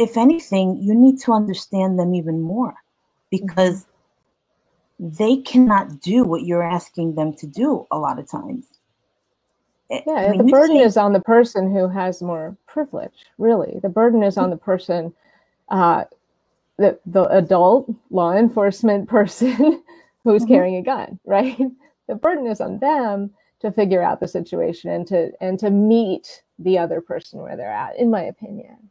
if 0.00 0.16
anything, 0.16 0.78
you 0.80 0.94
need 0.94 1.20
to 1.20 1.32
understand 1.32 1.98
them 1.98 2.14
even 2.14 2.40
more 2.40 2.74
because 3.30 3.84
mm-hmm. 5.00 5.14
they 5.14 5.36
cannot 5.42 6.00
do 6.00 6.24
what 6.24 6.44
you're 6.44 6.62
asking 6.62 7.14
them 7.16 7.34
to 7.34 7.46
do 7.46 7.86
a 7.90 7.98
lot 7.98 8.18
of 8.18 8.28
times. 8.28 8.64
Eh, 9.90 10.00
yeah, 10.06 10.32
the 10.38 10.44
burden 10.44 10.78
is 10.78 10.96
on 10.96 11.12
the 11.12 11.20
person 11.20 11.70
who 11.70 11.86
has 11.86 12.22
more 12.22 12.56
privilege, 12.66 13.26
really. 13.36 13.78
The 13.82 13.90
burden 13.90 14.22
is 14.22 14.38
on 14.38 14.48
the 14.48 14.56
person, 14.56 15.12
uh, 15.68 16.04
the, 16.78 16.98
the 17.04 17.24
adult 17.24 17.92
law 18.10 18.32
enforcement 18.32 19.06
person 19.16 19.82
who's 20.24 20.42
mm-hmm. 20.42 20.52
carrying 20.52 20.76
a 20.76 20.82
gun, 20.82 21.20
right? 21.26 21.60
The 22.06 22.14
burden 22.14 22.46
is 22.46 22.62
on 22.62 22.78
them 22.78 23.32
to 23.60 23.70
figure 23.70 24.02
out 24.02 24.20
the 24.20 24.28
situation 24.28 24.90
and 24.90 25.06
to 25.08 25.32
and 25.42 25.58
to 25.58 25.68
meet 25.68 26.42
the 26.58 26.78
other 26.78 27.02
person 27.02 27.40
where 27.40 27.58
they're 27.58 27.70
at, 27.70 27.98
in 27.98 28.10
my 28.10 28.22
opinion. 28.22 28.90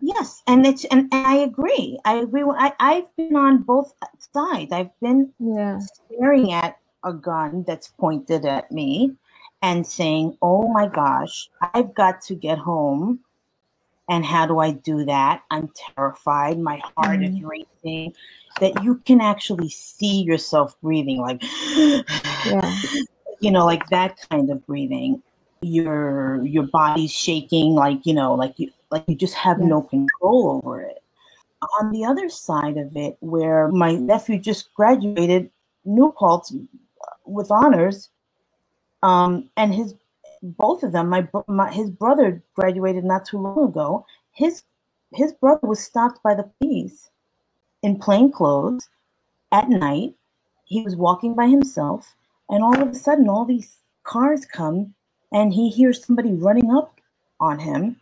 Yes, 0.00 0.42
and 0.46 0.66
it's 0.66 0.84
and, 0.86 1.08
and 1.12 1.26
I 1.26 1.36
agree. 1.36 1.98
I 2.04 2.14
agree. 2.16 2.42
I 2.42 2.72
I've 2.80 3.16
been 3.16 3.36
on 3.36 3.62
both 3.62 3.94
sides. 4.32 4.72
I've 4.72 4.98
been 5.00 5.32
yeah. 5.38 5.80
staring 5.80 6.52
at 6.52 6.78
a 7.04 7.12
gun 7.12 7.64
that's 7.66 7.88
pointed 7.88 8.44
at 8.44 8.70
me 8.70 9.16
and 9.62 9.86
saying, 9.86 10.36
"Oh 10.42 10.68
my 10.68 10.86
gosh, 10.86 11.50
I've 11.74 11.94
got 11.94 12.22
to 12.22 12.34
get 12.34 12.58
home 12.58 13.20
And 14.08 14.24
how 14.24 14.46
do 14.46 14.58
I 14.58 14.72
do 14.72 15.04
that? 15.04 15.42
I'm 15.50 15.70
terrified. 15.94 16.58
My 16.58 16.78
heart 16.96 17.20
mm-hmm. 17.20 17.36
is 17.36 17.42
racing. 17.42 18.14
That 18.60 18.82
you 18.82 18.96
can 19.04 19.20
actually 19.20 19.68
see 19.68 20.22
yourself 20.22 20.80
breathing, 20.80 21.18
like, 21.20 21.42
yeah. 21.76 22.78
you 23.40 23.50
know, 23.50 23.64
like 23.66 23.86
that 23.90 24.18
kind 24.30 24.50
of 24.50 24.66
breathing. 24.66 25.22
Your 25.60 26.44
your 26.44 26.64
body's 26.64 27.12
shaking, 27.12 27.74
like 27.74 28.06
you 28.06 28.14
know, 28.14 28.34
like 28.34 28.58
you 28.58 28.70
like 28.90 29.04
you 29.06 29.14
just 29.14 29.34
have 29.34 29.58
yeah. 29.58 29.66
no 29.66 29.82
control 29.82 30.60
over 30.62 30.80
it. 30.80 31.02
On 31.80 31.90
the 31.90 32.04
other 32.04 32.28
side 32.28 32.76
of 32.76 32.96
it, 32.96 33.16
where 33.20 33.68
my 33.68 33.94
nephew 33.94 34.38
just 34.38 34.72
graduated 34.74 35.50
New 35.84 36.12
Paltz 36.12 36.54
with 37.24 37.50
honors, 37.50 38.10
um, 39.02 39.50
and 39.56 39.74
his 39.74 39.94
both 40.42 40.82
of 40.82 40.92
them, 40.92 41.08
my, 41.08 41.26
my 41.48 41.70
his 41.72 41.90
brother 41.90 42.42
graduated 42.54 43.04
not 43.04 43.24
too 43.24 43.38
long 43.38 43.68
ago. 43.68 44.06
His 44.32 44.62
his 45.12 45.32
brother 45.32 45.66
was 45.66 45.80
stopped 45.80 46.22
by 46.22 46.34
the 46.34 46.50
police 46.60 47.10
in 47.82 47.98
plain 47.98 48.30
clothes 48.30 48.88
at 49.52 49.68
night. 49.68 50.14
He 50.64 50.82
was 50.82 50.96
walking 50.96 51.34
by 51.34 51.48
himself, 51.48 52.14
and 52.48 52.62
all 52.62 52.80
of 52.80 52.88
a 52.88 52.94
sudden, 52.94 53.28
all 53.28 53.44
these 53.44 53.78
cars 54.04 54.44
come, 54.44 54.94
and 55.32 55.52
he 55.52 55.70
hears 55.70 56.04
somebody 56.04 56.32
running 56.32 56.70
up 56.70 57.00
on 57.40 57.58
him, 57.58 57.96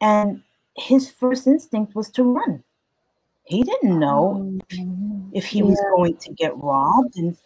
and 0.00 0.42
his 0.76 1.10
first 1.10 1.46
instinct 1.46 1.94
was 1.94 2.10
to 2.10 2.22
run. 2.22 2.62
He 3.44 3.62
didn't 3.62 3.98
know 3.98 4.60
oh, 4.70 5.30
if 5.32 5.46
he 5.46 5.62
was 5.62 5.80
going 5.96 6.16
to 6.18 6.32
get 6.34 6.56
robbed, 6.58 7.16
and 7.16 7.36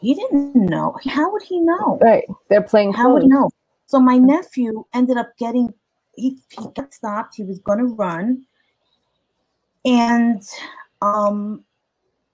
he 0.00 0.14
didn't 0.14 0.56
know. 0.56 0.96
How 1.06 1.30
would 1.32 1.42
he 1.42 1.60
know? 1.60 1.98
Right. 2.00 2.24
They're 2.48 2.62
playing. 2.62 2.92
How 2.92 3.12
would 3.12 3.22
he 3.22 3.28
know? 3.28 3.50
So 3.86 4.00
my 4.00 4.18
nephew 4.18 4.84
ended 4.92 5.16
up 5.16 5.36
getting. 5.38 5.72
He, 6.16 6.38
he 6.50 6.66
got 6.74 6.92
stopped. 6.92 7.36
He 7.36 7.44
was 7.44 7.60
going 7.60 7.78
to 7.78 7.86
run, 7.86 8.44
and 9.84 10.42
um, 11.02 11.64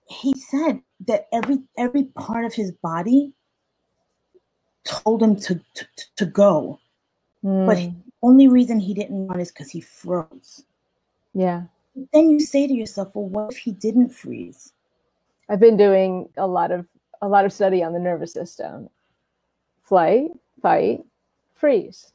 he 0.09 0.35
said 0.35 0.81
that 1.07 1.29
every 1.33 1.59
every 1.77 2.05
part 2.05 2.45
of 2.45 2.55
his 2.55 2.73
body 2.73 3.33
told 4.85 5.23
him 5.23 5.37
to 5.37 5.61
to, 5.75 5.87
to 6.17 6.27
go, 6.27 6.79
mm. 7.45 7.67
but 7.67 7.77
the 7.77 8.10
only 8.23 8.49
reason 8.49 8.79
he 8.79 8.95
didn't 8.95 9.27
run 9.27 9.41
is 9.41 9.51
because 9.51 9.71
he 9.71 9.81
froze. 9.81 10.65
Yeah. 11.35 11.63
Then 12.13 12.31
you 12.31 12.41
say 12.41 12.67
to 12.67 12.73
yourself, 12.73 13.15
well, 13.15 13.29
what 13.29 13.53
if 13.53 13.59
he 13.59 13.73
didn't 13.73 14.11
freeze? 14.11 14.73
I've 15.49 15.61
been 15.61 15.77
doing 15.77 16.29
a 16.37 16.47
lot 16.47 16.71
of 16.71 16.87
a 17.23 17.29
lot 17.29 17.45
of 17.45 17.53
study 17.53 17.83
on 17.83 17.93
the 17.93 17.99
nervous 17.99 18.33
system 18.33 18.89
flight, 19.83 20.31
fight, 20.63 21.01
freeze. 21.55 22.13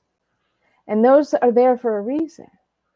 And 0.88 1.04
those 1.04 1.34
are 1.34 1.52
there 1.52 1.78
for 1.78 1.98
a 1.98 2.02
reason, 2.02 2.48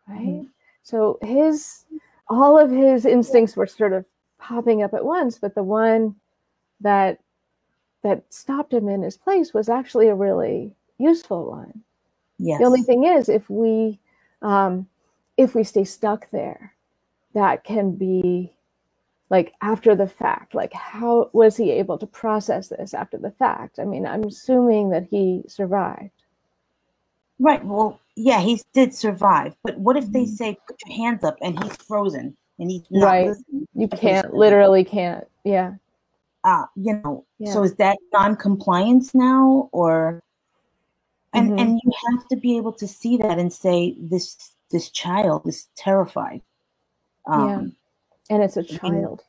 right? 0.08 0.20
Mm-hmm. 0.20 0.48
So 0.84 1.20
his 1.22 1.86
all 2.30 2.58
of 2.58 2.72
his 2.72 3.06
instincts 3.06 3.56
were 3.56 3.68
sort 3.68 3.94
of 3.94 4.06
popping 4.38 4.82
up 4.84 4.94
at 4.94 5.04
once, 5.04 5.38
but 5.38 5.56
the 5.56 5.64
one 5.64 6.16
that 6.80 7.20
that 8.02 8.24
stopped 8.34 8.74
him 8.74 8.88
in 8.88 9.02
his 9.02 9.18
place 9.18 9.54
was 9.54 9.68
actually 9.68 10.08
a 10.08 10.16
really 10.16 10.72
useful 10.98 11.50
one. 11.50 11.84
Yes. 12.40 12.60
The 12.60 12.66
only 12.66 12.82
thing 12.82 13.04
is, 13.04 13.30
if 13.30 13.50
we 13.50 14.00
um, 14.42 14.88
if 15.38 15.54
we 15.54 15.64
stay 15.64 15.84
stuck 15.84 16.30
there, 16.32 16.74
that 17.34 17.64
can 17.64 17.92
be 17.92 18.54
like 19.30 19.54
after 19.62 19.96
the 19.96 20.08
fact 20.08 20.56
like 20.56 20.74
how 20.74 21.30
was 21.34 21.56
he 21.56 21.72
able 21.72 21.98
to 21.98 22.08
process 22.08 22.70
this 22.70 22.94
after 22.94 23.18
the 23.18 23.32
fact 23.32 23.80
i 23.80 23.84
mean 23.86 24.06
i'm 24.06 24.24
assuming 24.24 24.90
that 24.90 25.08
he 25.10 25.44
survived 25.48 26.12
right 27.40 27.64
well 27.64 28.00
yeah 28.16 28.40
he 28.40 28.62
did 28.74 28.94
survive 28.94 29.56
but 29.64 29.78
what 29.78 29.96
if 29.96 30.12
they 30.12 30.24
mm-hmm. 30.24 30.36
say 30.36 30.58
put 30.68 30.78
your 30.86 30.98
hands 30.98 31.24
up 31.24 31.38
and 31.42 31.62
he's 31.64 31.76
frozen 31.78 32.36
and 32.60 32.72
he's 32.72 32.84
right 32.92 33.28
listening? 33.28 33.68
you 33.76 33.88
can't 33.88 34.34
literally 34.34 34.84
can't 34.84 35.26
yeah 35.44 35.74
uh 36.44 36.66
you 36.76 37.00
know 37.04 37.26
yeah. 37.38 37.54
so 37.54 37.64
is 37.64 37.76
that 37.76 37.98
non-compliance 38.12 39.14
now 39.14 39.70
or 39.72 40.22
and 41.34 41.52
mm-hmm. 41.52 41.60
and 41.60 41.82
you 41.84 41.92
have 42.10 42.28
to 42.28 42.36
be 42.36 42.58
able 42.58 42.74
to 42.74 42.88
see 42.88 43.18
that 43.18 43.38
and 43.40 43.52
say 43.52 43.96
this 44.00 44.54
this 44.72 44.90
child 44.90 45.48
is 45.48 45.68
terrified 45.76 46.42
um 47.26 47.76
and 48.30 48.44
it's 48.44 48.58
a 48.58 48.64
child. 48.64 49.24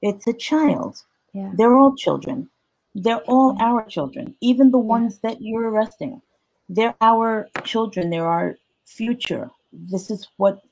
It's 0.00 0.26
a 0.26 0.32
child. 0.32 1.02
Yeah. 1.32 1.50
They're 1.54 1.76
all 1.76 1.94
children. 1.94 2.48
They're 2.94 3.22
all 3.28 3.56
our 3.60 3.86
children, 3.86 4.34
even 4.40 4.70
the 4.70 4.78
ones 4.78 5.20
yeah. 5.22 5.30
that 5.30 5.42
you're 5.42 5.70
arresting. 5.70 6.20
They're 6.68 6.94
our 7.00 7.48
children. 7.64 8.10
They're 8.10 8.26
our 8.26 8.56
future. 8.84 9.50
This 9.72 10.10
is 10.10 10.28
what 10.36 10.62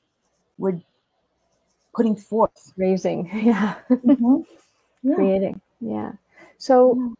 we're 0.57 0.81
putting 1.93 2.15
forth. 2.15 2.73
Raising. 2.77 3.29
Yeah. 3.43 3.75
Mm-hmm. 3.89 4.41
yeah. 5.03 5.15
Creating. 5.15 5.61
Yeah. 5.79 6.11
So 6.57 7.13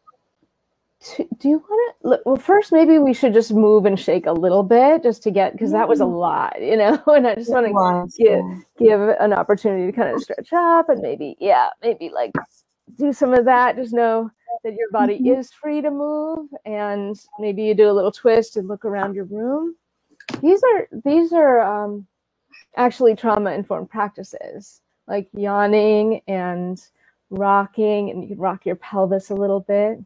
do 1.38 1.48
you 1.48 1.58
want 1.58 1.96
to 2.02 2.20
well 2.24 2.36
first 2.36 2.70
maybe 2.70 2.98
we 2.98 3.12
should 3.12 3.32
just 3.32 3.52
move 3.52 3.86
and 3.86 3.98
shake 3.98 4.26
a 4.26 4.32
little 4.32 4.62
bit 4.62 5.02
just 5.02 5.22
to 5.22 5.30
get 5.30 5.52
because 5.52 5.72
that 5.72 5.88
was 5.88 5.98
a 5.98 6.04
lot 6.04 6.60
you 6.62 6.76
know 6.76 7.02
and 7.08 7.26
i 7.26 7.34
just 7.34 7.50
want 7.50 7.66
to 7.66 8.24
give 8.24 8.44
give 8.78 9.00
an 9.00 9.32
opportunity 9.32 9.90
to 9.90 9.92
kind 9.92 10.14
of 10.14 10.22
stretch 10.22 10.52
up 10.52 10.88
and 10.88 11.00
maybe 11.00 11.36
yeah 11.40 11.68
maybe 11.82 12.08
like 12.10 12.30
do 12.98 13.12
some 13.12 13.34
of 13.34 13.44
that. 13.44 13.76
Just 13.76 13.92
know 13.92 14.30
that 14.64 14.74
your 14.74 14.90
body 14.90 15.18
mm-hmm. 15.18 15.40
is 15.40 15.52
free 15.52 15.80
to 15.80 15.90
move 15.90 16.48
and 16.64 17.18
maybe 17.38 17.62
you 17.62 17.74
do 17.74 17.90
a 17.90 17.92
little 17.92 18.12
twist 18.12 18.56
and 18.56 18.68
look 18.68 18.84
around 18.84 19.14
your 19.14 19.24
room. 19.24 19.76
These 20.40 20.62
are 20.62 20.88
these 21.04 21.32
are 21.32 21.60
um, 21.60 22.06
actually 22.76 23.16
trauma 23.16 23.52
informed 23.52 23.90
practices 23.90 24.80
like 25.08 25.28
yawning 25.34 26.22
and 26.28 26.80
rocking 27.30 28.10
and 28.10 28.22
you 28.22 28.28
can 28.28 28.38
rock 28.38 28.64
your 28.64 28.76
pelvis 28.76 29.30
a 29.30 29.34
little 29.34 29.60
bit 29.60 29.98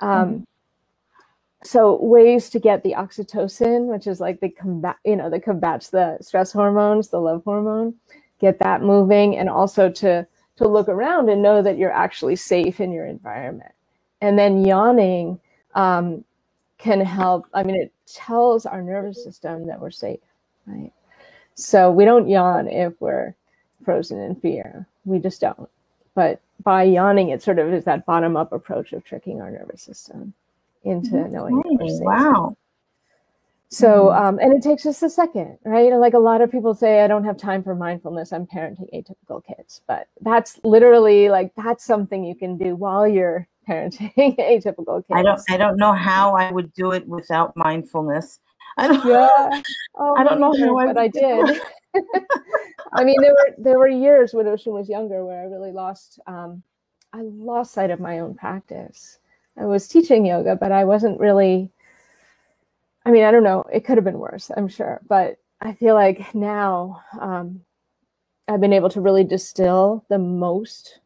um, 0.00 0.28
mm-hmm. 0.28 0.42
So 1.62 2.02
ways 2.02 2.48
to 2.50 2.58
get 2.58 2.82
the 2.82 2.92
oxytocin, 2.92 3.86
which 3.86 4.06
is 4.06 4.18
like 4.18 4.40
the 4.40 4.48
combat, 4.48 4.96
you 5.04 5.16
know, 5.16 5.28
that 5.28 5.42
combats 5.42 5.90
the 5.90 6.16
stress 6.22 6.52
hormones, 6.52 7.08
the 7.08 7.20
love 7.20 7.42
hormone, 7.44 7.94
get 8.40 8.58
that 8.60 8.82
moving, 8.82 9.36
and 9.36 9.48
also 9.50 9.90
to 9.90 10.26
to 10.56 10.68
look 10.68 10.88
around 10.88 11.28
and 11.28 11.42
know 11.42 11.62
that 11.62 11.76
you're 11.76 11.92
actually 11.92 12.36
safe 12.36 12.80
in 12.80 12.92
your 12.92 13.06
environment. 13.06 13.72
And 14.22 14.38
then 14.38 14.64
yawning 14.64 15.38
um, 15.74 16.24
can 16.78 17.00
help. 17.00 17.46
I 17.52 17.62
mean, 17.62 17.76
it 17.76 17.92
tells 18.06 18.64
our 18.64 18.82
nervous 18.82 19.22
system 19.22 19.66
that 19.66 19.80
we're 19.80 19.90
safe, 19.90 20.20
right? 20.66 20.92
So 21.54 21.90
we 21.90 22.06
don't 22.06 22.28
yawn 22.28 22.68
if 22.68 22.98
we're 23.00 23.34
frozen 23.84 24.18
in 24.18 24.34
fear. 24.36 24.86
We 25.04 25.18
just 25.18 25.42
don't. 25.42 25.68
But 26.14 26.40
by 26.62 26.84
yawning, 26.84 27.30
it 27.30 27.42
sort 27.42 27.58
of 27.58 27.72
is 27.72 27.84
that 27.84 28.06
bottom 28.06 28.36
up 28.36 28.52
approach 28.52 28.92
of 28.92 29.04
tricking 29.04 29.40
our 29.40 29.50
nervous 29.50 29.82
system 29.82 30.34
into 30.84 31.10
That's 31.10 31.32
knowing 31.32 31.62
Wow. 32.00 32.56
So, 33.72 34.06
mm-hmm. 34.06 34.24
um, 34.24 34.38
and 34.40 34.52
it 34.52 34.62
takes 34.62 34.82
just 34.82 35.02
a 35.02 35.08
second, 35.08 35.56
right? 35.64 35.92
Like 35.92 36.14
a 36.14 36.18
lot 36.18 36.40
of 36.40 36.50
people 36.50 36.74
say, 36.74 37.02
I 37.02 37.06
don't 37.06 37.24
have 37.24 37.36
time 37.36 37.62
for 37.62 37.74
mindfulness. 37.76 38.32
I'm 38.32 38.46
parenting 38.46 38.92
atypical 38.92 39.44
kids, 39.44 39.82
but 39.86 40.08
that's 40.22 40.58
literally 40.64 41.28
like 41.28 41.52
that's 41.56 41.84
something 41.84 42.24
you 42.24 42.34
can 42.34 42.58
do 42.58 42.74
while 42.74 43.06
you're 43.06 43.46
parenting 43.68 44.12
atypical 44.38 45.06
kids. 45.06 45.12
I 45.12 45.22
don't, 45.22 45.40
I 45.48 45.56
don't 45.56 45.76
know 45.76 45.92
how 45.92 46.34
I 46.34 46.50
would 46.50 46.72
do 46.72 46.90
it 46.92 47.06
without 47.06 47.56
mindfulness. 47.56 48.40
I 48.76 48.88
don't, 48.88 49.06
yeah. 49.06 49.62
oh, 49.94 50.16
I 50.16 50.24
don't 50.24 50.40
know 50.40 50.52
how 50.58 50.76
I, 50.78 50.86
but 50.86 50.98
I 50.98 51.08
did. 51.08 51.60
I 52.92 53.04
mean, 53.04 53.20
there 53.20 53.32
were 53.32 53.54
there 53.58 53.78
were 53.78 53.88
years 53.88 54.32
when 54.32 54.46
Ocean 54.46 54.72
was 54.72 54.88
younger 54.88 55.24
where 55.24 55.40
I 55.40 55.44
really 55.44 55.72
lost 55.72 56.20
um, 56.26 56.62
I 57.12 57.22
lost 57.22 57.72
sight 57.72 57.90
of 57.90 58.00
my 58.00 58.20
own 58.20 58.34
practice. 58.34 59.18
I 59.58 59.64
was 59.66 59.88
teaching 59.88 60.26
yoga, 60.26 60.56
but 60.56 60.72
I 60.72 60.84
wasn't 60.84 61.20
really. 61.20 61.70
I 63.04 63.10
mean, 63.10 63.24
I 63.24 63.30
don't 63.30 63.44
know. 63.44 63.64
It 63.72 63.84
could 63.84 63.96
have 63.96 64.04
been 64.04 64.18
worse, 64.18 64.50
I'm 64.56 64.68
sure, 64.68 65.00
but 65.08 65.38
I 65.60 65.72
feel 65.72 65.94
like 65.94 66.34
now 66.34 67.02
um, 67.18 67.62
I've 68.46 68.60
been 68.60 68.74
able 68.74 68.90
to 68.90 69.00
really 69.00 69.24
distill 69.24 70.04
the 70.08 70.18
most 70.18 71.00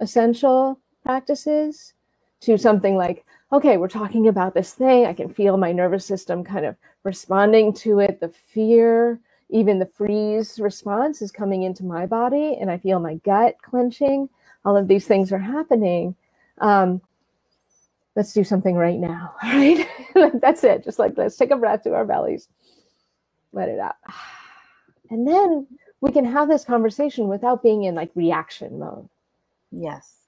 essential 0.00 0.80
practices 1.02 1.94
to 2.40 2.56
something 2.58 2.96
like 2.96 3.24
okay, 3.52 3.76
we're 3.76 3.86
talking 3.88 4.26
about 4.26 4.52
this 4.52 4.74
thing. 4.74 5.06
I 5.06 5.12
can 5.12 5.32
feel 5.32 5.56
my 5.56 5.70
nervous 5.70 6.04
system 6.04 6.42
kind 6.42 6.66
of 6.66 6.76
responding 7.04 7.72
to 7.74 8.00
it, 8.00 8.18
the 8.18 8.30
fear, 8.30 9.20
even 9.54 9.78
the 9.78 9.86
freeze 9.86 10.58
response 10.58 11.22
is 11.22 11.30
coming 11.30 11.62
into 11.62 11.84
my 11.84 12.06
body 12.06 12.58
and 12.60 12.68
I 12.72 12.76
feel 12.76 12.98
my 12.98 13.14
gut 13.14 13.54
clenching. 13.62 14.28
All 14.64 14.76
of 14.76 14.88
these 14.88 15.06
things 15.06 15.30
are 15.30 15.38
happening. 15.38 16.16
Um, 16.58 17.00
let's 18.16 18.32
do 18.32 18.42
something 18.42 18.74
right 18.74 18.98
now, 18.98 19.36
right? 19.44 19.86
That's 20.42 20.64
it. 20.64 20.82
Just 20.82 20.98
like 20.98 21.16
let's 21.16 21.36
take 21.36 21.52
a 21.52 21.56
breath 21.56 21.84
to 21.84 21.94
our 21.94 22.04
bellies, 22.04 22.48
let 23.52 23.68
it 23.70 23.78
out. 23.78 23.96
And 25.10 25.28
then 25.28 25.66
we 26.00 26.10
can 26.10 26.24
have 26.24 26.48
this 26.48 26.64
conversation 26.64 27.28
without 27.28 27.62
being 27.62 27.84
in 27.84 27.94
like 27.94 28.10
reaction 28.14 28.78
mode. 28.78 29.06
Yes. 29.70 30.23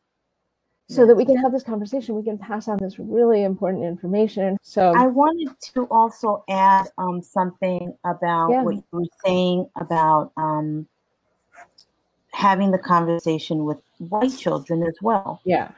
So 0.89 1.07
that 1.07 1.17
we 1.17 1.25
can 1.25 1.37
have 1.37 1.51
this 1.51 1.65
conversation 1.65 2.15
we 2.15 2.23
can 2.23 2.39
pass 2.39 2.69
on 2.69 2.79
this 2.79 2.99
really 2.99 3.43
important 3.43 3.85
information. 3.85 4.57
So 4.63 4.93
i 4.97 5.07
wanted 5.07 5.49
to 5.75 5.87
also 5.91 6.45
add 6.49 6.87
um, 6.99 7.23
something 7.23 7.97
about 8.05 8.51
yeah. 8.51 8.63
what 8.63 8.77
you 8.77 8.85
were 8.93 9.05
saying 9.25 9.69
about 9.77 10.33
um, 10.37 10.87
having 12.33 12.71
the 12.71 12.79
conversation 12.79 13.65
with 13.65 13.79
white 13.99 14.37
children 14.37 14.83
as 14.83 14.95
well. 15.03 15.41
Yeah. 15.45 15.73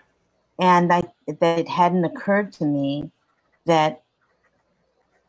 And 0.58 0.92
i 0.92 1.02
that 1.40 1.58
it 1.58 1.68
hadn't 1.68 2.04
occurred 2.04 2.52
to 2.54 2.64
me 2.64 3.10
that 3.64 4.02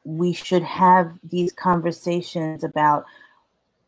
we 0.04 0.34
should 0.34 0.64
have 0.64 1.12
these 1.24 1.54
conversations 1.54 2.64
about 2.64 3.06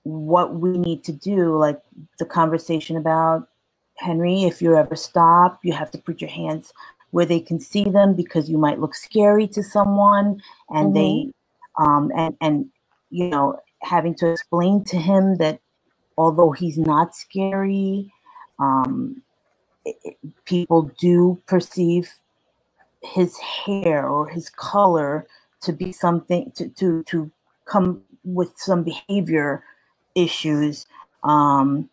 what 0.03 0.55
we 0.55 0.77
need 0.77 1.03
to 1.03 1.11
do 1.11 1.57
like 1.57 1.79
the 2.19 2.25
conversation 2.25 2.97
about 2.97 3.47
Henry, 4.01 4.43
if 4.43 4.61
you 4.61 4.75
ever 4.75 4.95
stop, 4.95 5.59
you 5.63 5.73
have 5.73 5.91
to 5.91 5.97
put 5.97 6.21
your 6.21 6.29
hands 6.29 6.73
where 7.11 7.25
they 7.25 7.39
can 7.39 7.59
see 7.59 7.83
them 7.83 8.15
because 8.15 8.49
you 8.49 8.57
might 8.57 8.79
look 8.79 8.95
scary 8.95 9.47
to 9.47 9.61
someone 9.61 10.41
and 10.69 10.93
mm-hmm. 10.93 10.93
they 10.93 11.33
um 11.77 12.11
and 12.15 12.35
and 12.41 12.69
you 13.09 13.27
know 13.27 13.59
having 13.81 14.15
to 14.15 14.31
explain 14.31 14.83
to 14.83 14.97
him 14.97 15.35
that 15.35 15.59
although 16.17 16.51
he's 16.51 16.77
not 16.77 17.15
scary 17.15 18.11
um 18.59 19.21
it, 19.85 19.95
it, 20.03 20.17
people 20.45 20.91
do 20.99 21.41
perceive 21.47 22.11
his 23.01 23.37
hair 23.37 24.07
or 24.07 24.27
his 24.27 24.49
color 24.49 25.27
to 25.61 25.71
be 25.73 25.91
something 25.91 26.51
to 26.55 26.69
to 26.69 27.03
to 27.03 27.31
come 27.65 28.01
with 28.23 28.51
some 28.55 28.83
behavior 28.83 29.63
issues 30.15 30.85
um 31.23 31.89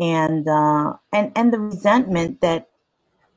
and 0.00 0.48
uh, 0.48 0.94
and 1.12 1.32
and 1.36 1.52
the 1.52 1.58
resentment 1.58 2.40
that 2.40 2.68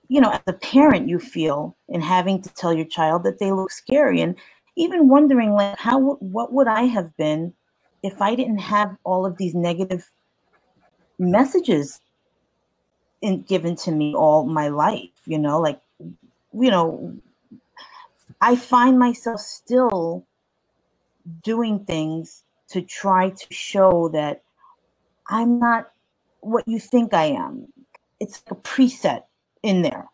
you 0.08 0.22
know 0.22 0.32
as 0.32 0.42
a 0.48 0.54
parent 0.54 1.08
you 1.08 1.20
feel 1.20 1.76
in 1.90 2.02
having 2.02 2.42
to 2.42 2.50
tell 2.54 2.74
your 2.74 2.86
child 2.86 3.24
that 3.24 3.40
they 3.40 3.52
look 3.52 3.72
scary 3.72 4.22
and 4.22 4.36
even 4.76 5.08
wondering 5.08 5.52
like 5.52 5.78
how 5.78 6.00
what 6.16 6.54
would 6.54 6.68
I 6.68 6.84
have 6.84 7.16
been 7.18 7.54
if 8.04 8.22
I 8.22 8.36
didn't 8.36 8.60
have 8.60 8.96
all 9.04 9.26
of 9.26 9.38
these 9.38 9.54
negative 9.54 10.10
messages 11.20 12.00
in, 13.22 13.42
given 13.42 13.76
to 13.78 13.92
me 13.92 14.14
all 14.16 14.46
my 14.46 14.70
life 14.70 15.10
you 15.26 15.38
know? 15.38 15.60
Like 15.60 15.82
you 16.00 16.72
know 16.72 17.18
I 18.42 18.56
find 18.56 18.98
myself 18.98 19.42
still 19.42 20.26
doing 21.44 21.86
things 21.86 22.44
to 22.70 22.82
try 22.82 23.30
to 23.30 23.54
show 23.54 24.10
that 24.10 24.44
I'm 25.30 25.60
not 25.60 25.92
what 26.42 26.68
you 26.68 26.80
think 26.80 27.14
I 27.14 27.26
am. 27.26 27.68
It's 28.20 28.44
a 28.50 28.56
preset 28.56 29.24
in 29.64 29.82
there. 29.82 30.08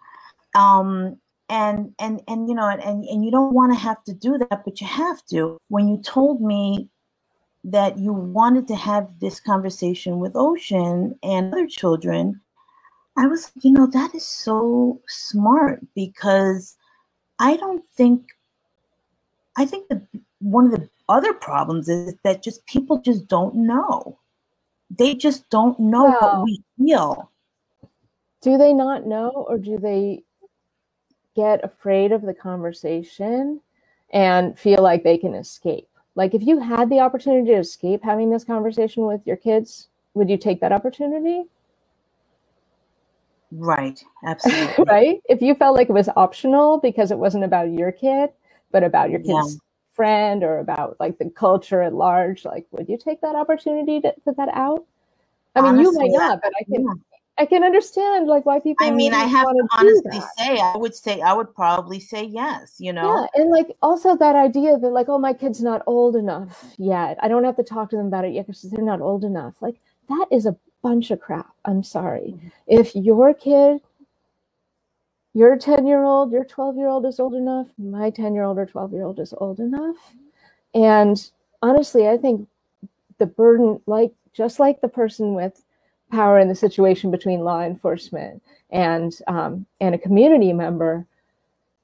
Um, 0.55 1.17
and 1.49 1.93
and 1.99 2.21
and 2.27 2.47
you 2.47 2.55
know 2.55 2.67
and 2.67 3.03
and 3.03 3.25
you 3.25 3.31
don't 3.31 3.53
want 3.53 3.71
to 3.73 3.79
have 3.79 4.03
to 4.03 4.13
do 4.13 4.37
that 4.37 4.63
but 4.63 4.79
you 4.79 4.87
have 4.87 5.23
to 5.25 5.57
when 5.67 5.87
you 5.87 5.97
told 6.01 6.41
me 6.41 6.89
that 7.63 7.97
you 7.97 8.13
wanted 8.13 8.67
to 8.67 8.75
have 8.75 9.07
this 9.19 9.39
conversation 9.39 10.19
with 10.19 10.31
ocean 10.35 11.17
and 11.21 11.53
other 11.53 11.67
children 11.67 12.39
i 13.17 13.27
was 13.27 13.51
you 13.61 13.71
know 13.71 13.85
that 13.85 14.15
is 14.15 14.25
so 14.25 14.99
smart 15.07 15.79
because 15.95 16.75
i 17.39 17.55
don't 17.57 17.87
think 17.89 18.25
i 19.57 19.65
think 19.65 19.87
that 19.89 20.01
one 20.39 20.65
of 20.65 20.71
the 20.71 20.89
other 21.09 21.33
problems 21.33 21.89
is 21.89 22.15
that 22.23 22.41
just 22.41 22.65
people 22.65 22.99
just 23.01 23.27
don't 23.27 23.53
know 23.53 24.17
they 24.97 25.15
just 25.15 25.49
don't 25.49 25.79
know 25.79 26.03
what 26.03 26.43
we 26.43 26.61
feel. 26.77 27.31
Do 28.41 28.57
they 28.57 28.73
not 28.73 29.05
know, 29.05 29.29
or 29.29 29.57
do 29.57 29.77
they 29.77 30.23
get 31.35 31.63
afraid 31.63 32.11
of 32.11 32.21
the 32.21 32.33
conversation 32.33 33.61
and 34.11 34.57
feel 34.57 34.81
like 34.83 35.03
they 35.03 35.17
can 35.17 35.33
escape? 35.33 35.87
Like, 36.15 36.33
if 36.33 36.43
you 36.43 36.59
had 36.59 36.89
the 36.89 36.99
opportunity 36.99 37.51
to 37.51 37.59
escape 37.59 38.03
having 38.03 38.29
this 38.29 38.43
conversation 38.43 39.05
with 39.05 39.21
your 39.25 39.37
kids, 39.37 39.87
would 40.13 40.29
you 40.29 40.37
take 40.37 40.59
that 40.61 40.71
opportunity? 40.71 41.45
Right, 43.51 44.03
absolutely. 44.25 44.85
right? 44.87 45.21
If 45.29 45.41
you 45.41 45.55
felt 45.55 45.75
like 45.75 45.89
it 45.89 45.93
was 45.93 46.09
optional 46.15 46.79
because 46.79 47.11
it 47.11 47.17
wasn't 47.17 47.45
about 47.45 47.71
your 47.71 47.91
kid, 47.91 48.31
but 48.71 48.83
about 48.83 49.09
your 49.09 49.21
kid's 49.21 49.59
friend 49.93 50.43
or 50.43 50.59
about 50.59 50.97
like 50.99 51.17
the 51.17 51.29
culture 51.29 51.81
at 51.81 51.93
large 51.93 52.45
like 52.45 52.65
would 52.71 52.89
you 52.89 52.97
take 52.97 53.21
that 53.21 53.35
opportunity 53.35 54.01
to 54.01 54.13
put 54.25 54.37
that 54.37 54.49
out? 54.53 54.85
I 55.55 55.61
mean 55.61 55.75
Honestly, 55.75 56.05
you 56.05 56.11
might 56.11 56.17
not 56.17 56.39
but 56.41 56.51
i 56.59 56.63
can 56.63 56.83
yeah. 56.83 56.93
i 57.37 57.45
can 57.45 57.63
understand 57.63 58.27
like 58.27 58.45
why 58.45 58.59
people 58.59 58.85
i 58.85 58.89
mean 58.89 59.13
i 59.13 59.23
have 59.23 59.45
to 59.45 59.67
honestly 59.77 60.19
say 60.37 60.57
i 60.59 60.75
would 60.75 60.95
say 60.95 61.21
i 61.21 61.31
would 61.31 61.53
probably 61.53 61.99
say 61.99 62.23
yes 62.23 62.77
you 62.79 62.91
know? 62.91 63.27
Yeah 63.35 63.41
and 63.41 63.51
like 63.51 63.67
also 63.83 64.17
that 64.17 64.35
idea 64.35 64.77
that 64.77 64.89
like 64.89 65.09
oh 65.09 65.19
my 65.19 65.33
kid's 65.33 65.61
not 65.61 65.83
old 65.85 66.15
enough 66.15 66.65
yet. 66.77 67.17
I 67.21 67.27
don't 67.27 67.43
have 67.43 67.57
to 67.57 67.63
talk 67.63 67.91
to 67.91 67.97
them 67.97 68.07
about 68.07 68.25
it 68.25 68.33
yet 68.33 68.47
because 68.47 68.63
they're 68.63 68.83
not 68.83 69.01
old 69.01 69.23
enough. 69.23 69.61
Like 69.61 69.75
that 70.09 70.25
is 70.31 70.45
a 70.45 70.55
bunch 70.81 71.11
of 71.11 71.19
crap 71.19 71.49
i'm 71.65 71.81
sorry. 71.81 72.35
Mm-hmm. 72.35 72.47
if 72.67 72.95
your 72.95 73.33
kid 73.33 73.79
your 75.33 75.57
10 75.57 75.87
year 75.87 76.03
old, 76.03 76.31
your 76.31 76.45
12 76.45 76.77
year 76.77 76.87
old 76.87 77.05
is 77.05 77.19
old 77.19 77.33
enough, 77.33 77.67
my 77.77 78.09
10 78.09 78.33
year 78.33 78.43
old 78.43 78.57
or 78.57 78.65
12 78.65 78.93
year 78.93 79.03
old 79.03 79.19
is 79.19 79.33
old 79.37 79.59
enough. 79.59 80.15
And 80.73 81.31
honestly, 81.61 82.07
I 82.07 82.17
think 82.17 82.47
the 83.17 83.25
burden, 83.25 83.81
like 83.85 84.13
just 84.33 84.59
like 84.59 84.81
the 84.81 84.87
person 84.87 85.33
with 85.33 85.63
power 86.11 86.39
in 86.39 86.47
the 86.47 86.55
situation 86.55 87.11
between 87.11 87.41
law 87.41 87.61
enforcement 87.61 88.41
and 88.69 89.17
um, 89.27 89.65
and 89.81 89.95
a 89.95 89.97
community 89.97 90.53
member, 90.53 91.05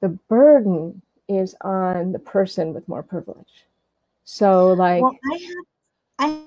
the 0.00 0.08
burden 0.08 1.02
is 1.28 1.54
on 1.62 2.12
the 2.12 2.18
person 2.18 2.74
with 2.74 2.88
more 2.88 3.02
privilege. 3.02 3.66
So, 4.24 4.72
like, 4.72 5.02
well, 5.02 5.16
I 5.32 5.36
have 5.38 5.64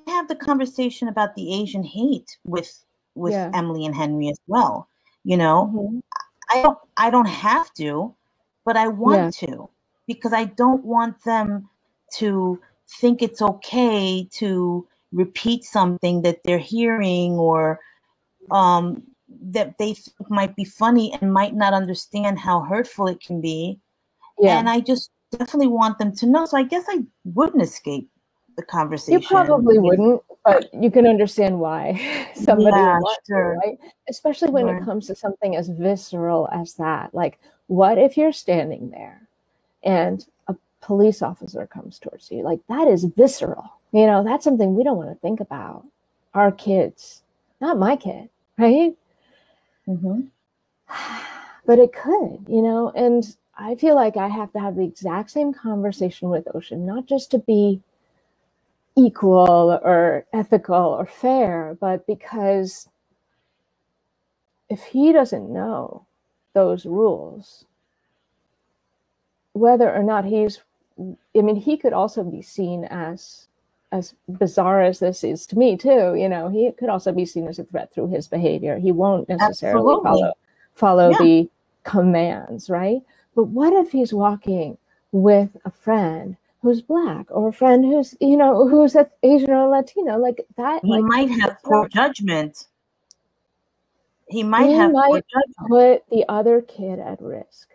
I 0.07 0.11
have 0.11 0.27
the 0.27 0.35
conversation 0.35 1.07
about 1.07 1.35
the 1.35 1.53
Asian 1.53 1.83
hate 1.83 2.37
with 2.43 2.83
with 3.15 3.33
yeah. 3.33 3.51
Emily 3.53 3.85
and 3.85 3.95
Henry 3.95 4.29
as 4.29 4.39
well. 4.47 4.87
You 5.23 5.37
know, 5.37 5.71
mm-hmm. 5.73 5.99
I 6.53 6.61
don't 6.61 6.77
I 6.97 7.09
don't 7.09 7.27
have 7.27 7.73
to, 7.75 8.13
but 8.65 8.77
I 8.77 8.87
want 8.87 9.41
yeah. 9.41 9.47
to 9.47 9.69
because 10.07 10.33
I 10.33 10.45
don't 10.45 10.83
want 10.83 11.23
them 11.23 11.69
to 12.15 12.59
think 12.99 13.21
it's 13.21 13.41
okay 13.41 14.27
to 14.33 14.87
repeat 15.11 15.63
something 15.63 16.21
that 16.23 16.43
they're 16.43 16.57
hearing 16.57 17.33
or 17.33 17.79
um, 18.51 19.03
that 19.41 19.77
they 19.77 19.93
think 19.93 20.29
might 20.29 20.55
be 20.55 20.65
funny 20.65 21.13
and 21.21 21.33
might 21.33 21.55
not 21.55 21.73
understand 21.73 22.39
how 22.39 22.61
hurtful 22.61 23.07
it 23.07 23.21
can 23.21 23.41
be. 23.41 23.79
Yeah. 24.39 24.59
And 24.59 24.69
I 24.69 24.79
just 24.79 25.11
definitely 25.31 25.67
want 25.67 25.97
them 25.97 26.15
to 26.17 26.25
know. 26.25 26.45
So 26.45 26.57
I 26.57 26.63
guess 26.63 26.85
I 26.89 27.03
wouldn't 27.23 27.63
escape 27.63 28.09
the 28.57 28.63
conversation. 28.63 29.21
You 29.21 29.27
probably 29.27 29.79
wouldn't, 29.79 30.21
but 30.43 30.69
you 30.73 30.91
can 30.91 31.08
understand 31.08 31.60
why 31.60 31.93
somebody 32.36 32.75
yeah, 32.75 32.99
would 33.01 33.17
sure. 33.27 33.53
to, 33.53 33.67
right? 33.67 33.77
Especially 34.10 34.49
when 34.49 34.67
it 34.67 34.84
comes 34.84 35.08
to 35.08 35.15
something 35.15 35.56
as 35.56 35.69
visceral 35.69 36.49
as 36.51 36.73
that. 36.75 37.13
Like, 37.13 37.39
what 37.67 37.97
if 37.97 38.17
you're 38.17 38.34
standing 38.34 38.89
there 38.89 39.27
and 39.84 40.25
a 40.47 40.56
police 40.82 41.21
officer 41.21 41.65
comes 41.67 41.99
towards 41.99 42.29
you? 42.32 42.43
Like, 42.43 42.60
that 42.67 42.88
is 42.88 43.06
visceral. 43.06 43.71
You 43.91 44.06
know, 44.06 44.23
that's 44.23 44.43
something 44.43 44.75
we 44.75 44.84
don't 44.84 44.97
want 44.97 45.10
to 45.10 45.19
think 45.19 45.39
about. 45.39 45.86
Our 46.34 46.51
kids, 46.51 47.21
not 47.62 47.77
my 47.77 47.95
kid, 47.95 48.29
right? 48.58 48.95
Mm-hmm. 49.88 50.21
But 51.65 51.79
it 51.79 51.93
could, 51.93 52.45
you 52.49 52.62
know, 52.62 52.91
and 52.93 53.23
I 53.58 53.75
feel 53.75 53.95
like 53.95 54.17
I 54.17 54.27
have 54.27 54.51
to 54.51 54.60
have 54.60 54.75
the 54.75 54.84
exact 54.84 55.32
same 55.32 55.53
conversation 55.53 56.27
with 56.27 56.53
Ocean, 56.53 56.86
not 56.86 57.06
just 57.06 57.32
to 57.32 57.39
be 57.39 57.82
equal 58.95 59.79
or 59.84 60.25
ethical 60.34 60.75
or 60.75 61.06
fair, 61.06 61.77
but 61.79 62.06
because 62.06 62.89
if 64.69 64.84
he 64.84 65.12
doesn't 65.12 65.51
know 65.51 66.06
those 66.53 66.86
rules, 66.86 67.65
whether 69.53 69.93
or 69.93 70.03
not 70.03 70.25
he's, 70.25 70.60
I 70.99 71.41
mean, 71.41 71.56
he 71.56 71.77
could 71.77 71.93
also 71.93 72.23
be 72.23 72.41
seen 72.41 72.86
as, 72.86 73.47
as 73.91 74.13
bizarre 74.27 74.82
as 74.82 74.99
this 74.99 75.23
is 75.23 75.45
to 75.47 75.58
me 75.58 75.77
too. 75.77 76.15
You 76.15 76.29
know, 76.29 76.49
he 76.49 76.71
could 76.71 76.89
also 76.89 77.12
be 77.12 77.25
seen 77.25 77.47
as 77.47 77.60
a 77.60 77.63
threat 77.63 77.93
through 77.93 78.10
his 78.10 78.27
behavior. 78.27 78.77
He 78.79 78.91
won't 78.91 79.29
necessarily 79.29 79.79
Absolutely. 79.79 80.03
follow 80.03 80.34
follow 80.75 81.10
yeah. 81.12 81.17
the 81.19 81.49
commands, 81.84 82.69
right? 82.69 83.01
But 83.36 83.45
what 83.45 83.73
if 83.73 83.91
he's 83.91 84.13
walking 84.13 84.77
with 85.12 85.56
a 85.65 85.71
friend 85.71 86.36
who's 86.63 86.82
black 86.82 87.28
or 87.30 87.49
a 87.49 87.54
friend 87.54 87.84
who's 87.84 88.15
you 88.21 88.38
know 88.38 88.67
who's 88.67 88.95
Asian 89.21 89.52
or 89.52 89.67
Latino 89.67 90.17
like 90.17 90.43
that. 90.58 90.82
He 90.84 90.89
like, 90.89 91.04
might 91.04 91.30
have 91.41 91.58
poor 91.63 91.88
judgment. 91.89 92.67
He 94.30 94.41
might 94.43 94.69
he 94.69 94.76
have 94.76 94.93
might 94.93 95.26
put 95.67 96.04
the 96.10 96.26
other 96.30 96.62
kid 96.62 96.99
at 96.99 97.21
risk. 97.21 97.69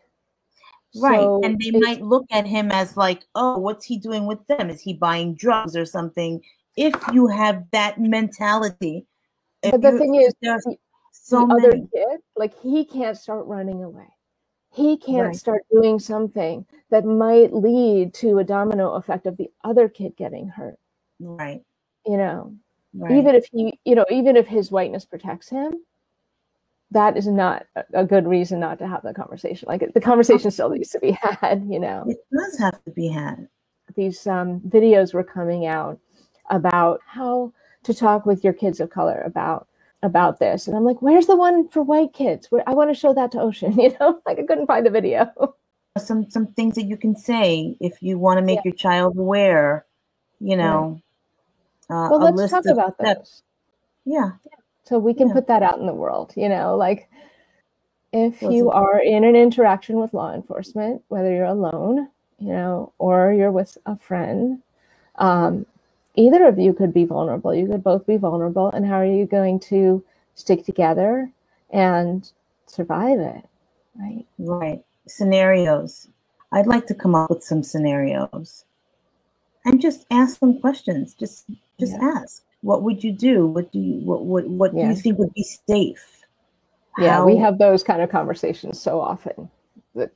Right, 0.96 1.20
so 1.20 1.40
and 1.44 1.61
they 1.61 1.79
might 1.79 2.01
look 2.01 2.24
at 2.33 2.46
him 2.46 2.72
as 2.72 2.96
like, 2.96 3.22
oh, 3.35 3.59
what's 3.59 3.85
he 3.85 3.98
doing 3.98 4.27
with 4.27 4.44
them? 4.46 4.70
Is 4.70 4.81
he 4.81 4.94
buying 4.94 5.35
drugs 5.35 5.77
or 5.77 5.85
something? 5.85 6.42
If 6.77 6.94
you 7.12 7.27
have 7.27 7.64
that 7.72 8.01
mentality, 8.01 9.07
but 9.62 9.83
the 9.83 9.98
thing 9.98 10.14
is, 10.14 10.35
So 11.12 11.46
the 11.46 11.55
other 11.55 11.72
many. 11.72 11.88
kid, 11.92 12.20
like 12.37 12.59
he 12.62 12.87
can't 12.87 13.18
start 13.18 13.44
running 13.46 13.85
away. 13.85 14.09
He 14.70 14.96
can't 14.96 15.28
Right. 15.28 15.37
start 15.37 15.62
doing 15.70 15.98
something 15.98 16.66
that 16.90 17.04
might 17.04 17.52
lead 17.52 18.14
to 18.14 18.38
a 18.38 18.44
domino 18.44 18.92
effect 18.92 19.26
of 19.26 19.37
the 19.37 19.50
other 19.64 19.88
kid 19.88 20.16
getting 20.16 20.48
hurt. 20.48 20.78
Right. 21.20 21.64
You 22.07 22.16
know, 22.16 22.54
Right. 22.94 23.12
even 23.12 23.35
if 23.35 23.46
he, 23.52 23.78
you 23.85 23.94
know, 23.94 24.07
even 24.11 24.37
if 24.37 24.46
his 24.46 24.70
whiteness 24.70 25.04
protects 25.04 25.48
him, 25.48 25.72
that 26.90 27.16
is 27.16 27.26
not 27.26 27.66
a- 27.92 28.04
good 28.04 28.26
reason 28.26 28.61
not 28.61 28.78
to 28.78 28.87
have 28.87 29.02
the 29.02 29.12
conversation. 29.12 29.66
Like 29.68 29.92
the 29.92 30.00
conversation 30.00 30.50
still 30.50 30.70
needs 30.70 30.90
to 30.90 31.00
be 31.00 31.11
had. 31.20 31.66
You 31.68 31.81
know, 31.81 32.04
it 32.07 32.18
does 32.33 32.59
have 32.59 32.83
to 32.85 32.90
be 32.90 33.09
had. 33.09 33.48
these 33.94 34.26
um, 34.26 34.61
videos 34.61 35.12
were 35.14 35.24
coming 35.24 35.66
out 35.66 35.98
about 36.50 37.00
how 37.07 37.52
to 37.83 37.94
talk 37.94 38.26
with 38.26 38.44
your 38.44 38.52
kids 38.52 38.81
of 38.81 38.90
color 38.90 39.22
about 39.24 39.66
about 40.02 40.38
this 40.38 40.66
and 40.68 40.76
i'm 40.76 40.84
like 40.84 41.02
where's 41.02 41.26
the 41.26 41.37
one 41.37 41.68
for 41.68 41.82
white 41.82 42.12
kids 42.12 42.50
Where, 42.50 42.62
i 42.68 42.72
want 42.72 42.88
to 42.90 42.94
show 42.94 43.12
that 43.14 43.32
to 43.32 43.40
ocean 43.40 43.72
you 43.78 43.94
know 43.98 44.20
like 44.26 44.38
i 44.38 44.42
couldn't 44.42 44.66
find 44.66 44.87
the 44.87 44.90
video 44.90 45.26
Some 45.98 46.30
some 46.30 46.46
things 46.54 46.76
that 46.76 46.84
you 46.84 46.96
can 46.96 47.16
say 47.16 47.76
if 47.80 48.00
you 48.00 48.18
want 48.18 48.38
to 48.38 48.44
make 48.44 48.64
your 48.64 48.74
child 48.74 49.16
aware. 49.16 49.84
You 50.38 50.56
know. 50.56 51.02
Uh, 51.90 52.08
well 52.11 52.32
let's 52.32 52.52
talk 52.52 52.64
about 52.66 52.94
steps. 52.94 53.18
those 53.18 53.42
Yeah. 54.04 54.30
so 54.84 54.98
we 55.00 55.12
can 55.14 55.28
Yeah. 55.28 55.34
put 55.34 55.46
that 55.48 55.62
out 55.64 55.80
in 55.80 55.87
the 55.87 55.94
world 55.94 56.32
you 56.37 56.48
know 56.48 56.76
like 56.76 57.08
if 58.12 58.40
you 58.42 58.70
are 58.70 59.00
in 59.00 59.24
an 59.24 59.34
interaction 59.34 59.98
with 59.98 60.14
law 60.14 60.32
enforcement 60.32 61.02
whether 61.08 61.32
you're 61.32 61.44
alone 61.46 62.08
you 62.38 62.52
know 62.52 62.92
or 62.98 63.32
you're 63.32 63.50
with 63.50 63.76
a 63.87 63.96
friend 63.96 64.62
um, 65.16 65.66
either 66.18 66.46
of 66.46 66.59
you 66.59 66.72
could 66.72 66.92
be 66.92 67.04
vulnerable 67.04 67.54
you 67.54 67.66
could 67.66 67.83
both 67.83 68.07
be 68.07 68.16
vulnerable 68.16 68.70
and 68.72 68.85
how 68.87 68.96
are 68.96 69.07
you 69.07 69.24
going 69.26 69.59
to 69.59 70.02
stick 70.35 70.64
together 70.64 71.31
and 71.70 72.33
survive 72.66 73.18
it 73.20 73.44
right 73.98 74.26
Right. 74.38 74.85
Scenarios. 75.07 76.09
I'd 76.52 76.66
like 76.66 76.87
to 76.88 76.94
come 76.94 77.14
up 77.14 77.31
with 77.31 77.42
some 77.42 77.62
scenarios. 77.62 78.64
And 79.64 79.81
just 79.81 80.07
ask 80.11 80.38
them 80.40 80.61
questions. 80.61 81.14
Just 81.14 81.46
just 81.81 81.92
Yeah. 81.92 82.12
ask. 82.16 82.42
What 82.62 82.83
would 82.83 83.02
you 83.04 83.12
do? 83.12 83.46
What 83.46 83.72
do 83.72 83.78
you 83.78 84.00
what 84.04 84.22
what, 84.24 84.46
what 84.48 84.72
do 84.74 84.81
you 84.81 84.94
think 84.94 85.18
would 85.18 85.35
be 85.35 85.42
safe? 85.44 86.14
yeah 86.98 87.22
we 87.24 87.37
have 87.37 87.59
those 87.59 87.85
kind 87.85 88.02
of 88.02 88.11
conversations 88.11 88.81
so 88.81 89.00
often 89.00 89.48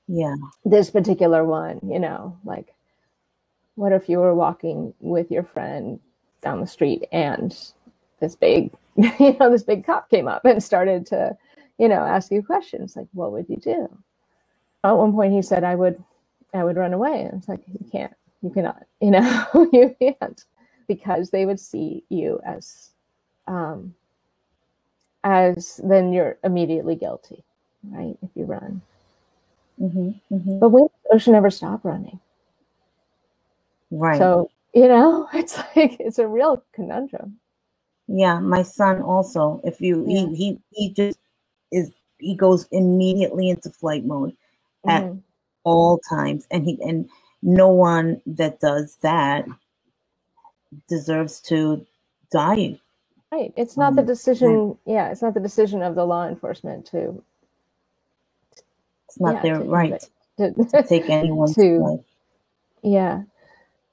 yeah. 0.08 0.34
this 0.64 0.90
particular 0.90 1.44
one 1.44 1.78
you 1.88 2.00
know 2.00 2.36
like 2.44 2.74
what 3.74 3.92
if 3.92 4.08
you 4.08 4.18
were 4.18 4.34
walking 4.34 4.92
with 5.00 5.30
your 5.30 5.42
friend 5.42 5.98
down 6.42 6.60
the 6.60 6.66
street 6.66 7.04
and 7.12 7.56
this 8.20 8.36
big 8.36 8.72
you 8.96 9.36
know 9.38 9.50
this 9.50 9.62
big 9.62 9.84
cop 9.84 10.10
came 10.10 10.28
up 10.28 10.44
and 10.44 10.62
started 10.62 11.06
to 11.06 11.36
you 11.78 11.88
know 11.88 12.02
ask 12.02 12.30
you 12.30 12.42
questions 12.42 12.96
like 12.96 13.06
what 13.12 13.32
would 13.32 13.48
you 13.48 13.56
do? 13.56 13.88
At 14.84 14.92
one 14.92 15.12
point 15.12 15.32
he 15.32 15.42
said 15.42 15.64
i 15.64 15.74
would 15.74 16.02
i 16.52 16.62
would 16.62 16.76
run 16.76 16.92
away. 16.92 17.22
And 17.22 17.38
it's 17.38 17.48
like 17.48 17.62
you 17.66 17.88
can't 17.90 18.14
you 18.42 18.50
cannot 18.50 18.84
you 19.00 19.10
know 19.10 19.46
you 19.72 19.94
can't. 19.98 20.44
Because 20.88 21.30
they 21.30 21.46
would 21.46 21.60
see 21.60 22.04
you 22.08 22.40
as 22.44 22.90
um 23.46 23.94
as 25.24 25.80
then 25.82 26.12
you're 26.12 26.36
immediately 26.44 26.96
guilty 26.96 27.44
right 27.90 28.16
if 28.22 28.30
you 28.34 28.44
run. 28.44 28.82
Mm-hmm, 29.80 30.34
mm-hmm. 30.34 30.58
but 30.58 30.68
we 30.68 30.86
should 31.18 31.32
never 31.32 31.50
stop 31.50 31.84
running 31.84 32.20
Right. 33.92 34.18
So, 34.18 34.50
you 34.74 34.88
know, 34.88 35.28
it's 35.34 35.56
like 35.76 36.00
it's 36.00 36.18
a 36.18 36.26
real 36.26 36.64
conundrum. 36.72 37.38
Yeah, 38.08 38.40
my 38.40 38.62
son 38.62 39.02
also. 39.02 39.60
If 39.64 39.80
you 39.80 40.04
Yeah. 40.08 40.26
he 40.26 40.34
he 40.34 40.58
he 40.70 40.90
just 40.94 41.18
is 41.70 41.92
he 42.18 42.34
goes 42.34 42.66
immediately 42.72 43.48
into 43.50 43.70
flight 43.70 44.04
mode 44.04 44.34
at 44.86 45.04
Mhm. 45.04 45.20
all 45.64 45.98
times, 45.98 46.46
and 46.50 46.64
he 46.64 46.78
and 46.82 47.08
no 47.42 47.68
one 47.68 48.20
that 48.26 48.60
does 48.60 48.96
that 49.02 49.46
deserves 50.88 51.40
to 51.42 51.84
die. 52.30 52.80
Right. 53.30 53.52
It's 53.56 53.76
not 53.76 53.94
the 53.94 54.02
Mhm. 54.02 54.06
decision. 54.06 54.78
Yeah, 54.86 55.10
it's 55.10 55.22
not 55.22 55.34
the 55.34 55.40
decision 55.40 55.82
of 55.82 55.94
the 55.94 56.04
law 56.06 56.26
enforcement 56.26 56.86
to 56.86 57.22
It's 59.08 59.20
not 59.20 59.34
Yeah, 59.36 59.42
their 59.42 59.58
to- 59.58 59.68
right 59.68 60.08
to, 60.38 60.52
to 60.52 60.82
take 60.84 61.10
anyone's 61.10 61.54
to- 61.56 61.78
life. 61.78 62.04
Yeah. 62.82 63.24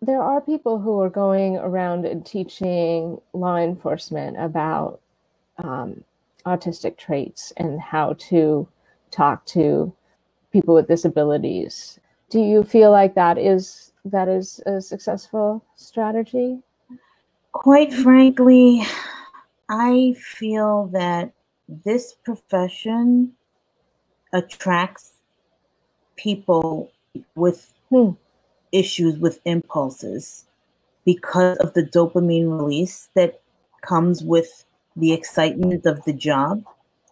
There 0.02 0.22
are 0.22 0.40
people 0.40 0.80
who 0.80 1.00
are 1.02 1.10
going 1.10 1.58
around 1.58 2.06
and 2.06 2.26
teaching 2.26 3.20
law 3.34 3.58
enforcement 3.58 4.38
about 4.40 5.02
um, 5.58 6.04
autistic 6.46 6.98
traits 6.98 7.52
and 7.58 7.82
how 7.82 8.14
to 8.30 8.68
talk 9.12 9.46
to 9.48 9.94
people 10.54 10.74
with 10.74 10.88
disabilities. 10.88 12.00
Do 12.30 12.40
you 12.40 12.64
feel 12.64 12.92
like 12.92 13.14
that 13.16 13.38
is 13.38 13.92
that 14.06 14.30
is 14.30 14.62
a 14.66 14.80
successful 14.80 15.66
strategy? 15.76 16.60
Quite 17.52 17.94
frankly, 17.94 18.84
I 19.70 20.16
feel 20.18 20.88
that 20.94 21.34
this 21.68 22.14
profession 22.24 23.34
attracts 24.32 25.14
people 26.16 26.92
with 27.36 27.74
Hmm. 27.90 28.12
Issues 28.72 29.18
with 29.18 29.40
impulses 29.46 30.46
because 31.06 31.58
of 31.58 31.74
the 31.74 31.84
dopamine 31.84 32.50
release 32.60 33.10
that 33.16 33.42
comes 33.82 34.24
with 34.24 34.66
the 34.96 35.14
excitement 35.14 35.86
of 35.86 36.04
the 36.06 36.14
job. 36.14 36.64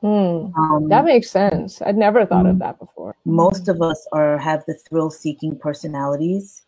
Hmm. 0.02 0.54
Um, 0.58 0.88
That 0.90 1.06
makes 1.06 1.32
sense. 1.32 1.82
I'd 1.82 1.98
never 1.98 2.26
thought 2.26 2.46
of 2.46 2.56
Mm. 2.58 2.60
that 2.60 2.80
before. 2.80 3.16
most 3.26 3.68
of 3.68 3.82
us 3.82 4.06
are 4.12 4.38
have 4.38 4.64
the 4.68 4.74
thrill 4.76 5.10
seeking 5.10 5.58
personalities 5.58 6.64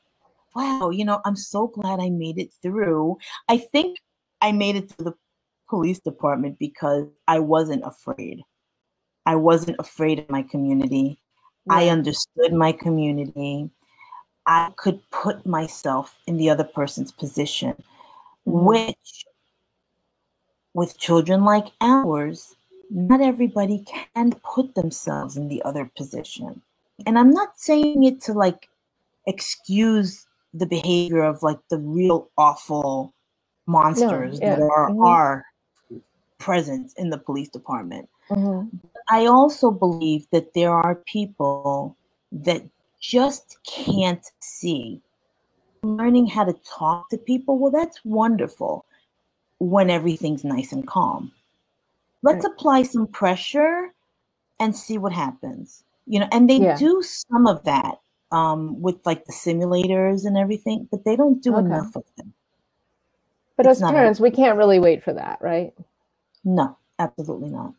wow 0.56 0.89
you 0.89 1.06
know 1.06 1.21
i'm 1.25 1.36
so 1.36 1.67
glad 1.67 1.99
i 1.99 2.10
made 2.10 2.38
it 2.39 2.52
through 2.62 3.15
i 3.47 3.58
think 3.58 3.97
i 4.41 4.52
made 4.52 4.75
it 4.75 4.89
to 4.89 5.04
the 5.04 5.13
police 5.69 5.99
department 5.99 6.58
because 6.60 7.06
i 7.28 7.38
wasn't 7.39 7.84
afraid 7.86 8.41
i 9.28 9.36
wasn't 9.36 9.75
afraid 9.80 10.17
of 10.19 10.30
my 10.30 10.41
community 10.41 11.19
i 11.69 11.88
understood 11.88 12.52
my 12.52 12.71
community 12.71 13.69
i 14.45 14.71
could 14.78 14.99
put 15.12 15.45
myself 15.45 16.17
in 16.28 16.38
the 16.38 16.49
other 16.49 16.63
person's 16.63 17.12
position 17.12 17.73
Mhm. 18.47 18.63
which 18.65 19.25
with 20.73 20.97
children 20.97 21.43
like 21.43 21.67
ours 21.82 22.56
not 22.89 23.21
everybody 23.21 23.86
can 23.86 24.32
put 24.43 24.73
themselves 24.75 25.38
in 25.38 25.47
the 25.47 25.62
other 25.63 25.89
position 25.95 26.62
and 27.06 27.17
i'm 27.19 27.32
not 27.32 27.60
saying 27.60 28.04
it 28.04 28.21
to 28.21 28.34
like 28.34 28.69
excuse 29.28 30.25
the 30.54 30.65
behavior 30.65 31.23
of 31.23 31.43
like 31.43 31.60
the 31.69 31.78
real 31.78 32.30
awful 32.38 33.13
monsters 33.67 34.39
that 34.39 34.58
yeah, 34.60 34.67
are 34.75 34.89
mhm. 34.89 35.06
are 35.06 35.45
present 36.39 36.91
in 36.97 37.10
the 37.10 37.17
police 37.17 37.49
department 37.49 38.10
Mhm. 38.30 38.69
I 39.10 39.25
also 39.25 39.71
believe 39.71 40.28
that 40.32 40.54
there 40.54 40.71
are 40.71 40.95
people 40.95 41.95
that 42.32 42.62
just 43.00 43.58
can't 43.64 44.26
see. 44.40 45.02
Learning 45.84 46.28
how 46.28 46.44
to 46.44 46.54
talk 46.66 47.10
to 47.10 47.18
people, 47.18 47.58
well, 47.58 47.72
that's 47.72 48.04
wonderful 48.04 48.86
when 49.60 49.90
everything's 49.90 50.44
nice 50.44 50.72
and 50.72 50.86
calm. 50.88 51.32
Let's 52.22 52.44
Right. 52.44 52.54
apply 52.54 52.84
some 52.84 53.08
pressure 53.08 53.94
and 54.60 54.76
see 54.76 54.98
what 54.98 55.14
happens. 55.14 55.84
You 56.06 56.20
know, 56.22 56.28
and 56.32 56.50
they 56.50 56.60
Yeah. 56.60 56.78
do 56.78 57.02
some 57.02 57.48
of 57.48 57.64
that 57.64 58.00
um, 58.32 58.82
with 58.82 58.98
like 59.06 59.26
the 59.26 59.34
simulators 59.34 60.26
and 60.26 60.38
everything, 60.38 60.88
but 60.92 61.06
they 61.06 61.16
don't 61.16 61.42
do 61.42 61.56
Okay. 61.56 61.66
enough 61.66 61.96
of 61.96 62.04
them. 62.18 62.34
But 63.58 63.66
It's 63.68 63.82
as 63.82 63.90
parents, 63.92 64.20
we 64.20 64.32
can't 64.32 64.58
really 64.58 64.80
wait 64.80 65.04
for 65.04 65.14
that, 65.14 65.40
right? 65.42 65.74
No, 66.44 66.78
absolutely 67.00 67.50
not. 67.50 67.74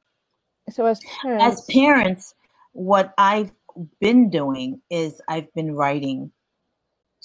So 0.70 0.86
as 0.86 1.00
parents, 1.00 1.60
as 1.60 1.74
parents, 1.74 2.34
what 2.72 3.14
I've 3.18 3.52
been 4.00 4.30
doing 4.30 4.80
is 4.90 5.20
I've 5.28 5.52
been 5.54 5.74
writing 5.74 6.30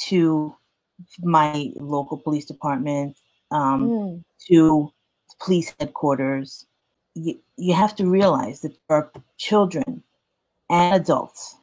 to 0.08 0.56
my 1.20 1.72
local 1.76 2.18
police 2.18 2.46
department, 2.46 3.18
um, 3.52 3.90
Mm, 3.90 4.24
to 4.48 4.92
police 5.40 5.74
headquarters. 5.80 6.66
You, 7.16 7.40
you 7.58 7.74
have 7.74 7.96
to 7.96 8.10
realize 8.10 8.62
that 8.62 8.76
there 8.88 8.98
are 8.98 9.12
children 9.38 10.04
and 10.70 10.96
adults 10.96 11.58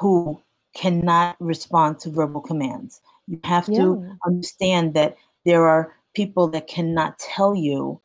who 0.00 0.40
cannot 0.74 1.36
respond 1.40 1.98
to 2.00 2.10
verbal 2.10 2.40
commands. 2.40 3.00
You 3.26 3.40
have 3.44 3.66
to 3.74 4.04
understand 4.24 4.94
that 4.94 5.16
there 5.44 5.66
are 5.66 5.94
people 6.14 6.48
that 6.48 6.66
cannot 6.68 7.18
tell 7.18 7.54
you 7.54 8.00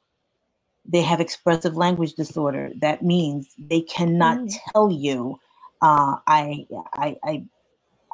they 0.85 1.01
have 1.01 1.21
expressive 1.21 1.77
language 1.77 2.13
disorder. 2.13 2.71
That 2.81 3.03
means 3.03 3.53
they 3.57 3.81
cannot 3.81 4.39
Mm. 4.39 4.53
tell 4.73 4.91
you, 4.91 5.39
uh, 5.83 6.15
I, 6.25 6.65
I, 6.95 7.17
I, 7.23 7.43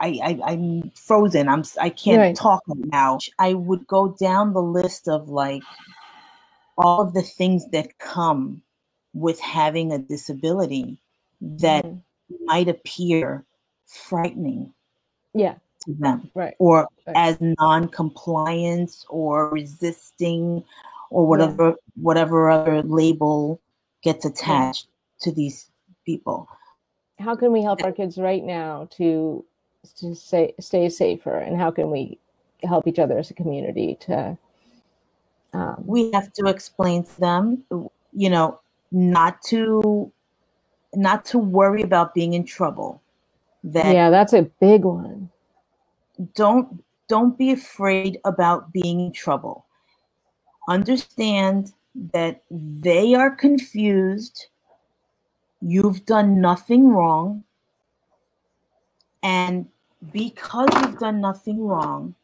I, 0.01 0.19
I, 0.23 0.39
I'm 0.45 0.91
frozen. 0.95 1.47
I'm, 1.47 1.63
I 1.79 1.89
can't 1.89 2.19
Right. 2.19 2.35
talk 2.35 2.63
right 2.67 2.89
now. 2.91 3.19
I 3.37 3.53
would 3.53 3.85
go 3.87 4.15
down 4.19 4.53
the 4.53 4.61
list 4.61 5.07
of 5.07 5.29
like 5.29 5.61
all 6.77 7.01
of 7.01 7.13
the 7.13 7.21
things 7.21 7.65
that 7.71 7.97
come 7.99 8.61
with 9.13 9.39
having 9.39 9.91
a 9.91 9.99
disability 9.99 10.99
that 11.41 11.85
mm-hmm. 11.85 12.45
might 12.45 12.67
appear 12.67 13.45
frightening 13.85 14.71
yeah 15.33 15.55
to 15.83 15.93
them 15.95 16.29
right 16.35 16.53
or 16.59 16.87
right. 17.07 17.15
as 17.15 17.37
non-compliance 17.41 19.05
or 19.09 19.49
resisting 19.49 20.63
or 21.09 21.25
whatever 21.25 21.69
yeah. 21.69 21.75
whatever 21.95 22.49
other 22.49 22.83
label 22.83 23.59
gets 24.03 24.25
attached 24.25 24.87
yeah. 24.87 25.23
to 25.23 25.35
these 25.35 25.71
people 26.05 26.47
how 27.19 27.35
can 27.35 27.51
we 27.51 27.61
help 27.61 27.83
our 27.83 27.91
kids 27.91 28.17
right 28.17 28.43
now 28.43 28.87
to 28.97 29.45
to 29.97 30.15
say, 30.15 30.53
stay 30.59 30.89
safer? 30.89 31.37
And 31.37 31.57
how 31.57 31.71
can 31.71 31.89
we 31.89 32.19
help 32.63 32.87
each 32.87 32.99
other 32.99 33.17
as 33.17 33.31
a 33.31 33.33
community 33.33 33.97
to 34.01 34.37
um, 35.53 35.83
we 35.85 36.11
have 36.11 36.31
to 36.33 36.45
explain 36.45 37.03
to 37.03 37.19
them 37.19 37.63
you 38.13 38.29
know 38.29 38.59
not 38.91 39.41
to 39.43 40.11
not 40.93 41.23
to 41.25 41.37
worry 41.37 41.81
about 41.83 42.13
being 42.13 42.33
in 42.33 42.45
trouble. 42.45 43.01
That 43.63 43.93
yeah 43.93 44.09
that's 44.09 44.33
a 44.33 44.43
big 44.43 44.83
one. 44.83 45.29
Don't 46.35 46.83
don't 47.07 47.37
be 47.37 47.51
afraid 47.51 48.19
about 48.25 48.71
being 48.71 48.99
in 48.99 49.11
trouble. 49.11 49.65
Understand 50.67 51.73
that 52.13 52.43
they 52.51 53.15
are 53.15 53.31
confused 53.31 54.47
you've 55.61 56.05
done 56.05 56.39
nothing 56.39 56.89
wrong 56.89 57.43
and 59.23 59.67
because 60.13 60.69
you've 60.75 60.99
done 60.99 61.19
nothing 61.19 61.65
wrong 61.65 62.15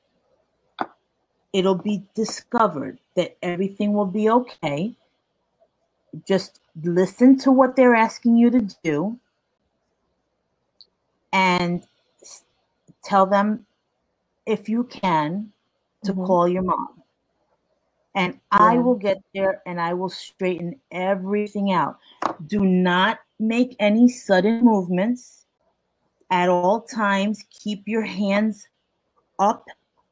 it'll 1.52 1.76
be 1.76 2.04
discovered 2.13 3.00
that 3.15 3.38
everything 3.41 3.93
will 3.93 4.06
be 4.06 4.30
okay 4.30 4.95
just 6.28 6.62
listen 6.84 7.38
to 7.38 7.52
what 7.52 7.76
they're 7.76 7.95
asking 7.95 8.38
you 8.38 8.50
to 8.50 8.62
do 8.84 9.19
and 11.34 11.86
tell 13.04 13.26
them 13.26 13.65
if 14.45 14.69
you 14.69 14.86
can 14.86 15.52
to 16.04 16.13
mm-hmm. 16.13 16.26
call 16.26 16.48
your 16.48 16.63
mom 16.63 17.02
and 18.15 18.34
yeah. 18.34 18.39
i 18.52 18.78
will 18.78 18.95
get 18.95 19.21
there 19.34 19.62
and 19.65 19.80
i 19.82 19.93
will 19.93 20.10
straighten 20.10 20.80
everything 20.91 21.71
out 21.71 21.98
do 22.48 22.62
not 22.62 23.19
make 23.39 23.76
any 23.80 24.08
sudden 24.08 24.63
movements 24.63 25.45
at 26.32 26.50
all 26.50 26.82
times 26.82 27.43
keep 27.50 27.84
your 27.88 28.02
hands 28.02 28.67
up 29.39 29.67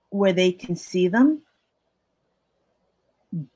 where 0.09 0.33
they 0.33 0.51
can 0.51 0.75
see 0.75 1.07
them 1.07 1.41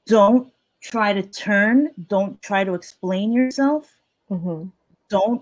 don't 0.05 0.51
try 0.81 1.13
to 1.13 1.23
turn. 1.23 1.89
Don't 2.07 2.41
try 2.41 2.63
to 2.63 2.73
explain 2.73 3.31
yourself. 3.31 3.95
Mm-hmm. 4.29 4.69
Don't 5.09 5.41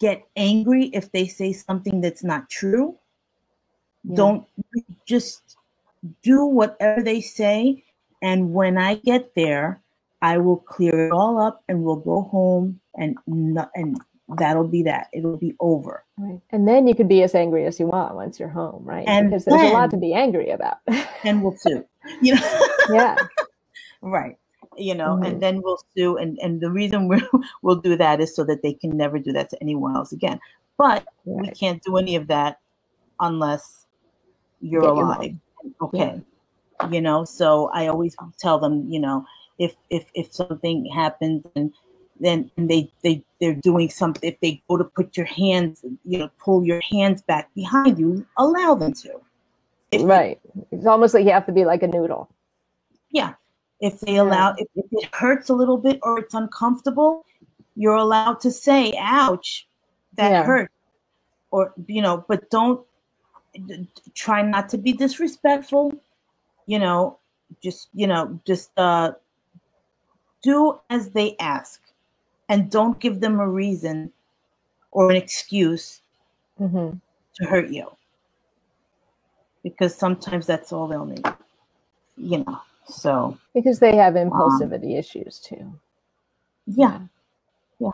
get 0.00 0.24
angry 0.36 0.86
if 0.86 1.10
they 1.12 1.26
say 1.26 1.52
something 1.52 2.00
that's 2.00 2.24
not 2.24 2.48
true. 2.48 2.96
Yeah. 4.04 4.16
Don't 4.16 4.46
just 5.06 5.56
do 6.22 6.44
whatever 6.44 7.02
they 7.02 7.20
say. 7.20 7.84
And 8.22 8.52
when 8.52 8.78
I 8.78 8.96
get 8.96 9.34
there, 9.34 9.80
I 10.22 10.38
will 10.38 10.56
clear 10.56 11.06
it 11.06 11.12
all 11.12 11.40
up 11.40 11.62
and 11.68 11.82
we'll 11.82 11.96
go 11.96 12.22
home 12.22 12.80
and 12.96 13.16
not, 13.26 13.70
and 13.74 13.96
that'll 14.36 14.66
be 14.66 14.82
that. 14.82 15.08
It'll 15.12 15.36
be 15.36 15.54
over. 15.60 16.04
Right. 16.16 16.40
And 16.50 16.66
then 16.66 16.86
you 16.86 16.94
can 16.94 17.08
be 17.08 17.22
as 17.22 17.34
angry 17.34 17.64
as 17.66 17.78
you 17.78 17.86
want 17.86 18.14
once 18.14 18.40
you're 18.40 18.48
home, 18.48 18.82
right? 18.84 19.06
And 19.06 19.30
because 19.30 19.44
there's 19.44 19.70
a 19.70 19.72
lot 19.72 19.90
to 19.90 19.96
be 19.96 20.14
angry 20.14 20.50
about. 20.50 20.78
and 21.24 21.42
we'll 21.42 21.56
sue. 21.56 21.84
You 22.20 22.34
know? 22.34 22.68
yeah. 22.90 23.16
Right 24.00 24.38
you 24.78 24.94
know, 24.94 25.16
mm-hmm. 25.16 25.24
and 25.24 25.42
then 25.42 25.60
we'll 25.62 25.80
sue. 25.96 26.16
And, 26.16 26.38
and 26.38 26.60
the 26.60 26.70
reason 26.70 27.08
we 27.08 27.22
we'll 27.62 27.76
do 27.76 27.96
that 27.96 28.20
is 28.20 28.34
so 28.34 28.44
that 28.44 28.62
they 28.62 28.72
can 28.72 28.96
never 28.96 29.18
do 29.18 29.32
that 29.32 29.50
to 29.50 29.60
anyone 29.60 29.96
else 29.96 30.12
again. 30.12 30.40
But 30.76 31.04
right. 31.26 31.48
we 31.48 31.50
can't 31.50 31.82
do 31.82 31.96
any 31.96 32.16
of 32.16 32.28
that 32.28 32.60
unless 33.20 33.86
you're 34.60 34.82
Get 34.82 34.90
alive. 34.90 35.36
okay. 35.82 36.22
Yeah. 36.80 36.90
You 36.90 37.00
know, 37.00 37.24
so 37.24 37.70
I 37.74 37.88
always 37.88 38.14
tell 38.38 38.58
them, 38.58 38.88
you 38.88 39.00
know, 39.00 39.24
if 39.58 39.74
if 39.90 40.04
if 40.14 40.32
something 40.32 40.84
happens 40.86 41.44
and 41.56 41.72
then 42.20 42.50
they 42.56 42.90
they 43.02 43.22
they're 43.40 43.54
doing 43.54 43.88
something 43.88 44.28
if 44.28 44.38
they 44.40 44.62
go 44.68 44.76
to 44.76 44.84
put 44.84 45.16
your 45.16 45.26
hands 45.26 45.84
you 46.04 46.18
know 46.18 46.30
pull 46.38 46.64
your 46.64 46.80
hands 46.90 47.22
back 47.22 47.52
behind 47.54 47.98
you 47.98 48.26
allow 48.36 48.74
them 48.74 48.92
to 48.92 49.20
if 49.92 50.02
right 50.02 50.40
it's 50.72 50.86
almost 50.86 51.14
like 51.14 51.24
you 51.24 51.30
have 51.30 51.46
to 51.46 51.52
be 51.52 51.64
like 51.64 51.82
a 51.82 51.86
noodle 51.86 52.28
yeah 53.10 53.34
if 53.80 54.00
they 54.00 54.16
allow, 54.16 54.54
if, 54.58 54.66
if 54.74 54.86
it 54.90 55.14
hurts 55.14 55.48
a 55.48 55.54
little 55.54 55.78
bit 55.78 56.00
or 56.02 56.18
it's 56.18 56.34
uncomfortable, 56.34 57.24
you're 57.76 57.94
allowed 57.94 58.40
to 58.40 58.50
say, 58.50 58.92
ouch, 58.98 59.68
that 60.14 60.30
yeah. 60.30 60.44
hurt. 60.44 60.70
Or, 61.50 61.72
you 61.86 62.02
know, 62.02 62.24
but 62.28 62.50
don't 62.50 62.84
try 64.14 64.42
not 64.42 64.68
to 64.70 64.78
be 64.78 64.92
disrespectful. 64.92 65.92
You 66.66 66.80
know, 66.80 67.18
just, 67.62 67.88
you 67.94 68.06
know, 68.06 68.40
just 68.44 68.70
uh, 68.76 69.12
do 70.42 70.78
as 70.90 71.10
they 71.10 71.36
ask 71.38 71.80
and 72.48 72.70
don't 72.70 72.98
give 73.00 73.20
them 73.20 73.40
a 73.40 73.48
reason 73.48 74.12
or 74.90 75.10
an 75.10 75.16
excuse 75.16 76.00
mm-hmm. 76.60 76.96
to 77.34 77.44
hurt 77.44 77.70
you. 77.70 77.90
Because 79.62 79.94
sometimes 79.94 80.46
that's 80.46 80.72
all 80.72 80.86
they'll 80.86 81.04
need, 81.04 81.26
you 82.16 82.38
know. 82.38 82.60
So 82.86 83.36
because 83.54 83.80
they 83.80 83.96
have 83.96 84.14
impulsivity 84.14 84.92
um, 84.92 84.98
issues 84.98 85.38
too. 85.40 85.78
Yeah. 86.66 87.00
Yeah. 87.78 87.90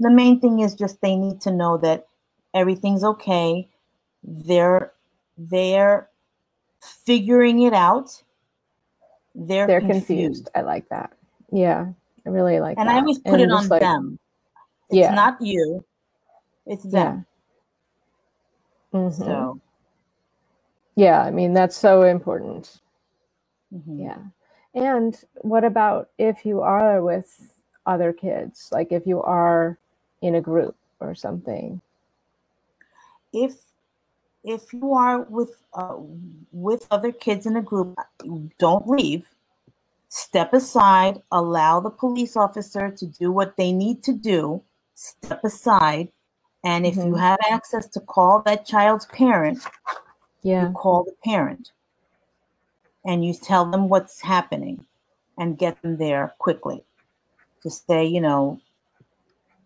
The 0.00 0.10
main 0.10 0.40
thing 0.40 0.60
is 0.60 0.74
just 0.74 1.00
they 1.00 1.16
need 1.16 1.40
to 1.42 1.50
know 1.50 1.76
that 1.78 2.06
everything's 2.54 3.04
okay. 3.04 3.68
They're 4.24 4.92
they're 5.36 6.08
figuring 6.80 7.62
it 7.62 7.74
out. 7.74 8.22
They're, 9.34 9.66
they're 9.66 9.80
confused. 9.80 10.06
confused. 10.06 10.48
I 10.54 10.62
like 10.62 10.88
that. 10.88 11.12
Yeah. 11.52 11.86
I 12.26 12.28
really 12.28 12.58
like 12.60 12.76
and 12.78 12.88
that. 12.88 12.96
I 12.96 12.98
always 12.98 13.18
put 13.18 13.34
and 13.34 13.42
it 13.42 13.52
on 13.52 13.68
like, 13.68 13.80
them. 13.80 14.18
It's 14.90 14.98
yeah. 14.98 15.14
not 15.14 15.40
you. 15.40 15.84
It's 16.66 16.82
them. 16.82 17.24
Yeah. 18.92 18.98
Mm-hmm. 18.98 19.22
So 19.22 19.60
yeah, 20.96 21.22
I 21.22 21.30
mean 21.30 21.54
that's 21.54 21.76
so 21.76 22.02
important. 22.02 22.80
Mm-hmm. 23.72 24.00
Yeah. 24.00 24.18
And 24.74 25.18
what 25.36 25.64
about 25.64 26.10
if 26.18 26.44
you 26.44 26.60
are 26.60 27.02
with 27.02 27.52
other 27.86 28.12
kids, 28.12 28.68
like 28.72 28.92
if 28.92 29.06
you 29.06 29.22
are 29.22 29.78
in 30.22 30.34
a 30.34 30.40
group 30.40 30.76
or 31.00 31.14
something? 31.14 31.80
If 33.32 33.54
if 34.42 34.72
you 34.72 34.94
are 34.94 35.22
with 35.22 35.62
uh, 35.74 35.96
with 36.52 36.86
other 36.90 37.12
kids 37.12 37.46
in 37.46 37.56
a 37.56 37.62
group, 37.62 37.96
don't 38.58 38.88
leave. 38.88 39.28
Step 40.08 40.52
aside. 40.52 41.22
Allow 41.32 41.80
the 41.80 41.90
police 41.90 42.36
officer 42.36 42.90
to 42.90 43.06
do 43.06 43.32
what 43.32 43.56
they 43.56 43.72
need 43.72 44.02
to 44.04 44.12
do. 44.12 44.62
Step 44.94 45.44
aside, 45.44 46.08
and 46.64 46.86
if 46.86 46.94
mm-hmm. 46.94 47.08
you 47.08 47.14
have 47.16 47.38
access 47.50 47.86
to 47.88 48.00
call 48.00 48.40
that 48.42 48.64
child's 48.64 49.06
parent, 49.06 49.58
yeah, 50.42 50.72
call 50.72 51.04
the 51.04 51.14
parent 51.22 51.72
and 53.06 53.24
you 53.24 53.32
tell 53.32 53.64
them 53.64 53.88
what's 53.88 54.20
happening 54.20 54.84
and 55.38 55.58
get 55.58 55.80
them 55.80 55.96
there 55.96 56.34
quickly. 56.38 56.82
To 57.62 57.70
say, 57.70 58.04
you 58.04 58.20
know, 58.20 58.60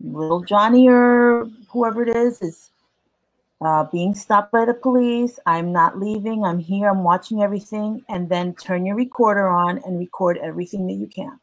little 0.00 0.42
Johnny 0.42 0.88
or 0.88 1.48
whoever 1.68 2.02
it 2.02 2.14
is 2.14 2.40
is 2.42 2.69
uh, 3.60 3.84
being 3.84 4.14
stopped 4.14 4.52
by 4.52 4.64
the 4.64 4.74
police. 4.74 5.38
I'm 5.46 5.72
not 5.72 5.98
leaving. 5.98 6.44
I'm 6.44 6.58
here. 6.58 6.88
I'm 6.88 7.04
watching 7.04 7.42
everything. 7.42 8.02
And 8.08 8.28
then 8.28 8.54
turn 8.54 8.86
your 8.86 8.96
recorder 8.96 9.48
on 9.48 9.82
and 9.84 9.98
record 9.98 10.38
everything 10.38 10.86
that 10.86 10.94
you 10.94 11.06
can. 11.06 11.38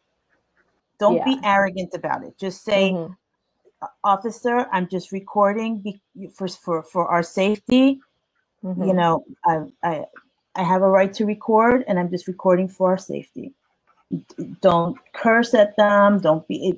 Don't 1.00 1.18
yeah. 1.18 1.26
be 1.26 1.40
arrogant 1.44 1.94
about 1.94 2.24
it. 2.24 2.38
Just 2.40 2.64
say, 2.64 2.92
mm-hmm. 2.92 3.14
officer, 4.04 4.68
I'm 4.72 4.88
just 4.88 5.12
recording 5.12 6.00
for, 6.34 6.48
for, 6.48 6.84
for 6.84 7.08
our 7.08 7.22
safety. 7.22 8.00
Mm-hmm. 8.64 8.84
You 8.84 8.94
know, 8.94 9.24
I, 9.46 9.66
I, 9.84 10.06
I 10.56 10.64
have 10.64 10.82
a 10.82 10.90
right 10.90 11.14
to 11.14 11.26
record 11.26 11.84
and 11.88 12.00
I'm 12.00 12.10
just 12.10 12.28
recording 12.28 12.68
for 12.68 12.90
our 12.90 12.98
safety. 12.98 13.54
Don't 14.62 14.98
curse 15.14 15.54
at 15.54 15.76
them. 15.78 16.20
Don't 16.20 16.48
be 16.48 16.78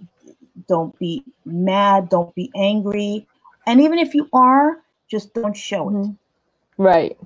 don't 0.68 0.98
be 1.00 1.24
mad. 1.46 2.10
Don't 2.10 2.34
be 2.36 2.52
angry. 2.56 3.26
And 3.66 3.80
even 3.80 4.00
if 4.00 4.14
you 4.14 4.28
are, 4.34 4.80
just 5.10 5.34
don't 5.34 5.56
show 5.56 5.88
mm-hmm. 5.88 6.12
it. 6.12 6.18
Right. 6.78 7.18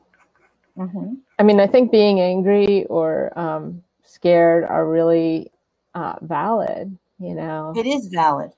Mm-hmm. 0.78 1.16
I 1.40 1.44
mean, 1.44 1.60
I 1.60 1.68
think 1.68 1.92
being 1.92 2.20
angry 2.20 2.86
or 2.86 3.38
um, 3.38 3.84
scared 4.02 4.64
are 4.64 4.88
really 4.88 5.52
uh, 5.94 6.16
valid. 6.22 6.98
You 7.20 7.36
know, 7.36 7.74
it 7.76 7.86
is 7.86 8.08
valid. 8.08 8.52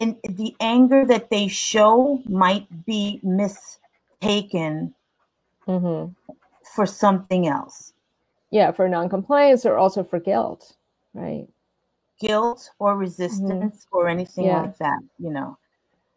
And 0.00 0.16
the 0.24 0.54
anger 0.60 1.04
that 1.06 1.30
they 1.30 1.48
show 1.48 2.20
might 2.26 2.66
be 2.84 3.20
mistaken 3.22 4.94
mm-hmm 5.66 6.10
for 6.74 6.86
something 6.86 7.46
else. 7.46 7.92
Yeah, 8.50 8.72
for 8.72 8.88
non-compliance 8.88 9.66
or 9.66 9.76
also 9.76 10.04
for 10.04 10.18
guilt, 10.20 10.76
right? 11.12 11.46
guilt 12.20 12.70
or 12.78 12.92
Mm-hmm. 12.92 13.00
resistance 13.00 13.86
or 13.92 14.08
anything 14.08 14.46
Yeah. 14.46 14.62
like 14.62 14.78
that, 14.78 15.00
you 15.18 15.30
know. 15.30 15.58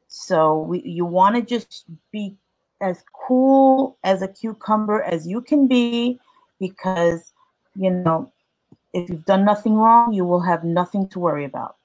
So 0.07 0.59
we, 0.59 0.81
you 0.83 1.05
want 1.05 1.35
to 1.35 1.41
just 1.41 1.85
be 2.11 2.35
as 2.81 3.03
cool 3.27 3.97
as 4.03 4.21
a 4.21 4.27
cucumber 4.27 5.03
as 5.03 5.27
you 5.27 5.41
can 5.41 5.67
be 5.67 6.19
because, 6.59 7.33
you 7.75 7.91
know, 7.91 8.31
if 8.93 9.09
you've 9.09 9.25
done 9.25 9.45
nothing 9.45 9.75
wrong, 9.75 10.13
you 10.13 10.25
will 10.25 10.41
have 10.41 10.63
nothing 10.63 11.07
to 11.09 11.19
worry 11.19 11.45
about. 11.45 11.75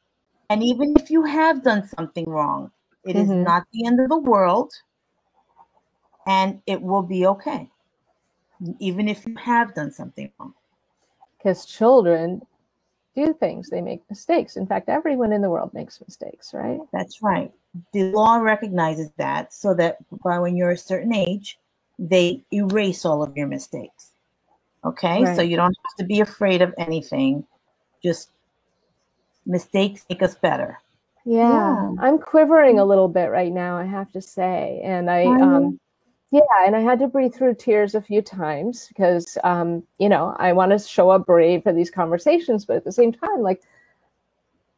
And 0.51 0.63
even 0.63 0.95
if 0.97 1.11
you 1.11 1.25
have 1.25 1.63
done 1.63 1.87
something 1.89 2.29
wrong, 2.29 2.71
it 3.05 3.17
is 3.17 3.29
Mhm. 3.29 3.45
not 3.45 3.67
the 3.73 3.87
end 3.87 4.01
of 4.01 4.09
the 4.09 4.19
world 4.19 4.73
and 6.27 6.61
it 6.67 6.81
will 6.81 7.03
be 7.03 7.27
okay. 7.27 7.71
Even 8.79 9.09
if 9.09 9.27
you 9.27 9.37
have 9.37 9.75
done 9.75 9.91
something 9.91 10.31
wrong. 10.39 10.55
Because 11.39 11.67
children 11.67 12.43
do 13.15 13.35
things, 13.35 13.71
they 13.71 13.81
make 13.81 14.03
mistakes. 14.09 14.57
In 14.57 14.67
fact, 14.67 14.89
everyone 14.89 15.33
in 15.33 15.43
the 15.43 15.51
world 15.51 15.75
makes 15.75 16.01
mistakes, 16.01 16.55
right? 16.55 16.81
That's 16.93 17.23
right. 17.23 17.51
The 17.93 18.05
law 18.13 18.37
recognizes 18.37 19.11
that 19.17 19.53
so 19.53 19.75
that 19.75 19.97
by 20.23 20.39
when 20.39 20.57
you're 20.57 20.73
a 20.73 20.77
certain 20.77 21.15
age, 21.15 21.59
they 21.99 22.45
erase 22.53 23.05
all 23.05 23.23
of 23.23 23.37
your 23.37 23.47
mistakes. 23.47 24.11
Okay? 24.85 25.35
So 25.37 25.43
you 25.43 25.57
don't 25.57 25.77
have 25.85 25.97
to 25.99 26.05
be 26.05 26.21
afraid 26.21 26.61
of 26.63 26.75
anything. 26.77 27.47
Just 28.03 28.31
mistakes 29.47 30.05
make 30.11 30.23
us 30.23 30.35
better. 30.35 30.79
Yeah, 31.25 31.49
Yeah. 31.49 31.93
I'm 32.01 32.19
quivering 32.19 32.79
a 32.79 32.85
little 32.85 33.09
bit 33.09 33.31
right 33.31 33.53
now, 33.53 33.77
I 33.77 33.85
have 33.85 34.11
to 34.13 34.21
say. 34.21 34.81
And 34.83 35.11
I, 35.11 35.25
um, 35.27 35.79
yeah, 36.31 36.41
and 36.67 36.75
I 36.75 36.81
had 36.81 36.99
to 37.01 37.09
breathe 37.09 37.35
through 37.35 37.55
tears 37.55 37.95
a 37.95 38.01
few 38.01 38.23
times 38.23 38.89
because, 38.89 39.39
um, 39.45 39.83
you 39.99 40.09
know, 40.09 40.35
I 40.39 40.53
want 40.53 40.73
to 40.73 40.79
show 40.79 41.11
up 41.11 41.27
brave 41.27 41.63
for 41.63 41.73
these 41.73 41.91
conversations, 41.91 42.65
but 42.65 42.77
at 42.77 42.85
the 42.85 42.93
same 42.93 43.13
time, 43.13 43.41
like, 43.41 43.63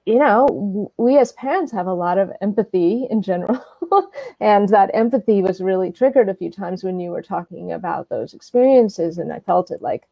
you 0.06 0.18
know, 0.18 0.92
we 0.98 1.16
as 1.18 1.32
parents 1.32 1.72
have 1.72 1.86
a 1.86 1.94
lot 1.94 2.18
of 2.18 2.30
empathy 2.42 3.06
in 3.10 3.22
general. 3.22 3.62
and 4.40 4.68
that 4.68 4.90
empathy 4.92 5.40
was 5.42 5.60
really 5.60 5.90
triggered 5.90 6.28
a 6.28 6.34
few 6.34 6.50
times 6.50 6.84
when 6.84 7.00
you 7.00 7.10
were 7.10 7.22
talking 7.22 7.72
about 7.72 8.08
those 8.10 8.34
experiences. 8.34 9.16
And 9.18 9.32
I 9.32 9.40
felt 9.40 9.70
it 9.70 9.80
like 9.80 10.06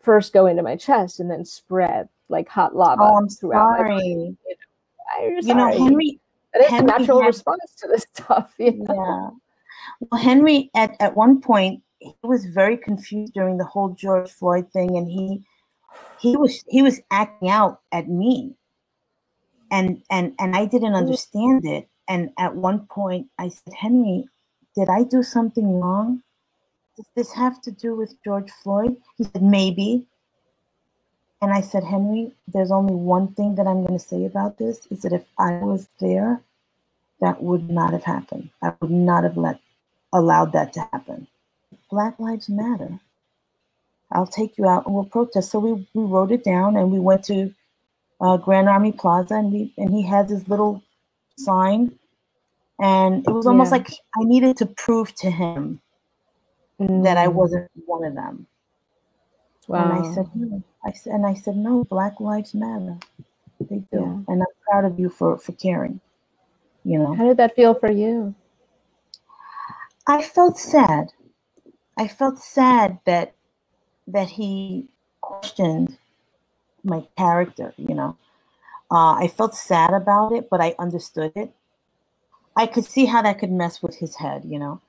first 0.00 0.32
go 0.32 0.46
into 0.46 0.62
my 0.62 0.76
chest 0.76 1.20
and 1.20 1.30
then 1.30 1.44
spread 1.44 2.08
like 2.28 2.48
hot 2.48 2.74
lava 2.74 3.02
Oh, 3.02 3.16
I'm 3.18 3.28
throughout 3.28 3.80
my 3.80 3.86
sorry. 3.88 4.36
I'm 5.18 5.32
You 5.42 5.54
know, 5.54 5.70
sorry. 5.70 5.78
Henry 5.78 6.20
It 6.54 6.72
is 6.72 6.80
a 6.80 6.82
natural 6.82 7.20
had- 7.20 7.26
response 7.26 7.74
to 7.78 7.88
this 7.88 8.06
stuff. 8.14 8.54
You 8.58 8.72
know? 8.72 8.94
Yeah. 8.94 9.30
Well, 10.10 10.20
Henry, 10.22 10.70
at, 10.74 10.96
at 11.00 11.14
one 11.14 11.40
point, 11.42 11.82
he 11.98 12.14
was 12.22 12.46
very 12.46 12.76
confused 12.78 13.34
during 13.34 13.58
the 13.58 13.64
whole 13.64 13.90
George 13.90 14.30
Floyd 14.30 14.70
thing, 14.72 14.96
and 14.96 15.06
he 15.06 15.42
he 16.18 16.36
was 16.36 16.64
he 16.68 16.80
was 16.82 17.00
acting 17.10 17.48
out 17.50 17.80
at 17.92 18.08
me, 18.08 18.54
and 19.74 20.00
and 20.08 20.34
and 20.38 20.54
I 20.54 20.64
didn't 20.66 20.92
mm. 20.92 21.02
understand 21.02 21.66
it. 21.66 21.88
And 22.08 22.30
at 22.38 22.54
one 22.54 22.86
point, 22.86 23.26
I 23.38 23.48
said, 23.48 23.74
Henry, 23.74 24.28
did 24.76 24.88
I 24.88 25.02
do 25.04 25.22
something 25.22 25.80
wrong? 25.80 26.22
Does 26.96 27.06
this 27.16 27.32
have 27.32 27.60
to 27.62 27.72
do 27.72 27.96
with 27.96 28.14
George 28.22 28.50
Floyd? 28.62 28.96
He 29.16 29.24
said, 29.24 29.42
maybe. 29.42 30.06
And 31.42 31.52
I 31.52 31.60
said, 31.60 31.82
Henry, 31.82 32.32
there's 32.46 32.70
only 32.70 32.94
one 32.94 33.28
thing 33.34 33.56
that 33.56 33.66
I'm 33.66 33.84
going 33.84 33.98
to 33.98 34.04
say 34.04 34.24
about 34.26 34.58
this 34.58 34.86
is 34.90 35.02
that 35.02 35.12
if 35.12 35.24
I 35.38 35.52
was 35.52 35.88
there, 35.98 36.40
that 37.20 37.42
would 37.42 37.68
not 37.68 37.92
have 37.92 38.04
happened. 38.04 38.50
I 38.62 38.72
would 38.80 38.90
not 38.90 39.24
have 39.24 39.36
let 39.36 39.58
allowed 40.12 40.52
that 40.52 40.72
to 40.74 40.80
happen. 40.92 41.26
Black 41.90 42.18
Lives 42.18 42.48
Matter. 42.48 43.00
I'll 44.12 44.26
take 44.26 44.56
you 44.58 44.68
out 44.68 44.86
and 44.86 44.94
we'll 44.94 45.04
protest. 45.04 45.50
So 45.50 45.58
we, 45.58 45.72
we 45.94 46.04
wrote 46.04 46.30
it 46.30 46.44
down 46.44 46.76
and 46.76 46.92
we 46.92 47.00
went 47.00 47.24
to 47.24 47.52
uh, 48.20 48.36
Grand 48.36 48.68
Army 48.68 48.92
Plaza 48.92 49.34
and 49.34 49.52
we 49.52 49.72
and 49.78 49.92
he 49.94 50.02
has 50.02 50.30
his 50.30 50.48
little 50.48 50.82
sign. 51.36 51.98
And 52.80 53.26
it 53.26 53.30
was 53.30 53.46
almost 53.46 53.70
Yeah. 53.70 53.78
like 53.78 53.88
I 53.90 54.24
needed 54.24 54.56
to 54.58 54.66
prove 54.66 55.14
to 55.16 55.30
him 55.30 55.80
that 56.78 57.16
I 57.16 57.28
Mm, 57.28 57.34
wasn't 57.34 57.70
one 57.86 58.04
of 58.04 58.14
them. 58.14 58.46
Wow. 59.68 59.90
And 59.90 59.92
I 60.04 60.14
said, 60.14 60.28
no. 60.34 60.62
I 60.84 60.92
said, 60.92 61.12
and 61.14 61.26
I 61.26 61.34
said, 61.34 61.56
no, 61.56 61.84
Black 61.84 62.20
Lives 62.20 62.52
Matter. 62.52 62.98
They 63.70 63.76
do. 63.76 63.86
Yeah. 63.92 64.18
And 64.28 64.42
I'm 64.42 64.46
proud 64.68 64.84
of 64.84 64.98
you 64.98 65.08
for, 65.08 65.38
for 65.38 65.52
caring. 65.52 66.00
You 66.84 66.98
know. 66.98 67.14
How 67.14 67.24
did 67.26 67.36
that 67.38 67.54
feel 67.54 67.74
for 67.74 67.90
you? 67.90 68.34
I 70.06 70.20
felt 70.22 70.58
sad. 70.58 71.12
I 71.96 72.08
felt 72.08 72.38
sad 72.38 72.98
that 73.06 73.34
that 74.08 74.28
he 74.28 74.88
questioned 75.22 75.96
my 76.84 77.04
character, 77.16 77.74
you 77.76 77.94
know. 77.94 78.16
Uh, 78.90 79.14
I 79.14 79.28
felt 79.28 79.54
sad 79.54 79.92
about 79.92 80.32
it, 80.32 80.48
but 80.50 80.60
I 80.60 80.74
understood 80.78 81.32
it. 81.34 81.52
I 82.56 82.66
could 82.66 82.84
see 82.84 83.06
how 83.06 83.22
that 83.22 83.38
could 83.38 83.50
mess 83.50 83.82
with 83.82 83.96
his 83.96 84.14
head, 84.16 84.44
you 84.44 84.58
know. 84.58 84.80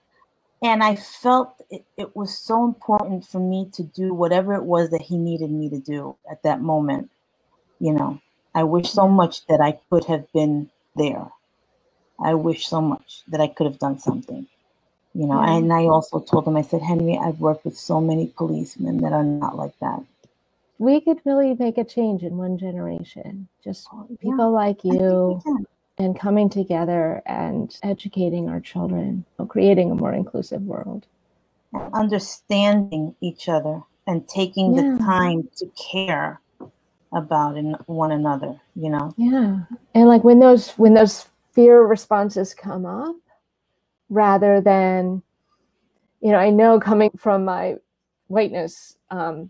And 0.61 0.83
I 0.83 0.95
felt 0.95 1.61
it, 1.69 1.85
it 1.97 2.15
was 2.15 2.37
so 2.37 2.63
important 2.65 3.25
for 3.25 3.39
me 3.39 3.69
to 3.73 3.83
do 3.83 4.13
whatever 4.13 4.53
it 4.53 4.63
was 4.63 4.89
that 4.91 5.01
he 5.01 5.17
needed 5.17 5.51
me 5.51 5.69
to 5.69 5.79
do 5.79 6.15
at 6.29 6.43
that 6.43 6.61
moment, 6.61 7.09
you 7.79 7.93
know. 7.93 8.21
I 8.53 8.63
wish 8.63 8.91
so 8.91 9.07
much 9.07 9.45
that 9.47 9.61
I 9.61 9.79
could 9.89 10.05
have 10.05 10.31
been 10.31 10.69
there. 10.95 11.27
I 12.23 12.35
wish 12.35 12.67
so 12.67 12.81
much 12.81 13.23
that 13.27 13.41
I 13.41 13.47
could 13.47 13.65
have 13.65 13.79
done 13.79 13.99
something 13.99 14.47
you 15.15 15.25
know 15.25 15.41
and 15.41 15.71
i 15.71 15.85
also 15.85 16.19
told 16.19 16.45
him 16.45 16.57
i 16.57 16.61
said 16.61 16.81
henry 16.81 17.17
i've 17.17 17.39
worked 17.39 17.63
with 17.63 17.77
so 17.77 18.01
many 18.01 18.27
policemen 18.37 18.97
that 18.97 19.13
are 19.13 19.23
not 19.23 19.55
like 19.55 19.73
that 19.79 20.03
We 20.78 21.01
could 21.01 21.19
really 21.26 21.55
make 21.55 21.78
a 21.78 21.84
change 21.84 22.23
in 22.23 22.38
one 22.38 22.57
generation. 22.57 23.47
Just 23.63 23.88
Yeah, 23.91 24.09
people 24.21 24.51
like 24.51 24.82
think 24.82 24.93
we 24.93 24.97
you 24.99 25.41
and 25.97 26.19
coming 26.19 26.49
together 26.49 27.21
and 27.26 27.73
educating 27.84 28.49
our 28.49 28.59
children, 28.59 29.26
creating 29.47 29.91
a 29.91 29.95
more 29.95 30.13
inclusive 30.13 30.61
world. 30.63 31.07
And 31.73 31.93
understanding 31.93 33.15
each 33.21 33.47
other 33.49 33.82
and 34.07 34.28
taking 34.28 34.76
Yeah. 34.76 34.97
the 34.97 35.03
time 35.03 35.49
to 35.57 35.65
care 35.91 36.41
about 37.13 37.55
in, 37.57 37.73
one 37.86 38.11
another 38.11 38.59
you 38.76 38.89
know 38.89 39.13
Yeah. 39.17 39.59
And 39.93 40.07
like 40.07 40.23
when 40.23 40.39
those 40.39 40.71
when 40.71 40.93
those 40.93 41.28
fear 41.53 41.82
responses 41.84 42.53
come 42.53 42.86
up, 42.86 43.15
rather 44.09 44.59
than, 44.59 45.23
you 46.19 46.32
know, 46.32 46.38
I 46.38 46.49
know 46.49 46.80
coming 46.80 47.11
from 47.17 47.45
my 47.45 47.78
whiteness, 48.28 48.97
um, 49.09 49.49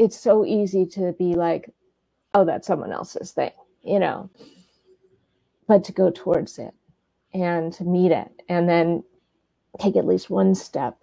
it's 0.00 0.18
so 0.18 0.46
easy 0.46 0.86
to 0.86 1.12
be 1.18 1.34
like, 1.34 1.68
oh, 2.32 2.46
that's 2.46 2.66
someone 2.66 2.90
else's 2.90 3.32
thing, 3.32 3.52
you 3.82 3.98
know. 3.98 4.30
But 5.68 5.84
to 5.84 5.92
go 5.92 6.10
towards 6.10 6.58
it 6.58 6.72
and 7.34 7.70
to 7.74 7.84
meet 7.84 8.10
it 8.10 8.42
and 8.48 8.66
then 8.66 9.04
take 9.78 9.96
at 9.96 10.06
least 10.06 10.30
one 10.30 10.54
step 10.54 10.96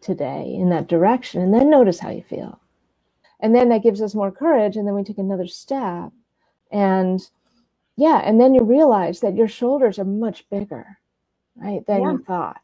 today 0.00 0.52
in 0.58 0.70
that 0.70 0.88
direction 0.88 1.40
and 1.40 1.54
then 1.54 1.70
notice 1.70 2.00
how 2.00 2.10
you 2.10 2.22
feel. 2.22 2.60
And 3.38 3.54
then 3.54 3.68
that 3.68 3.84
gives 3.84 4.02
us 4.02 4.14
more 4.14 4.32
courage. 4.32 4.76
And 4.76 4.88
then 4.88 4.94
we 4.96 5.04
take 5.04 5.18
another 5.18 5.46
step. 5.46 6.10
And 6.72 7.20
yeah, 7.96 8.22
and 8.24 8.40
then 8.40 8.54
you 8.54 8.64
realize 8.64 9.20
that 9.20 9.36
your 9.36 9.48
shoulders 9.48 10.00
are 10.00 10.04
much 10.04 10.50
bigger, 10.50 10.98
right, 11.54 11.86
than 11.86 12.02
Yeah. 12.02 12.12
you 12.12 12.18
thought. 12.18 12.60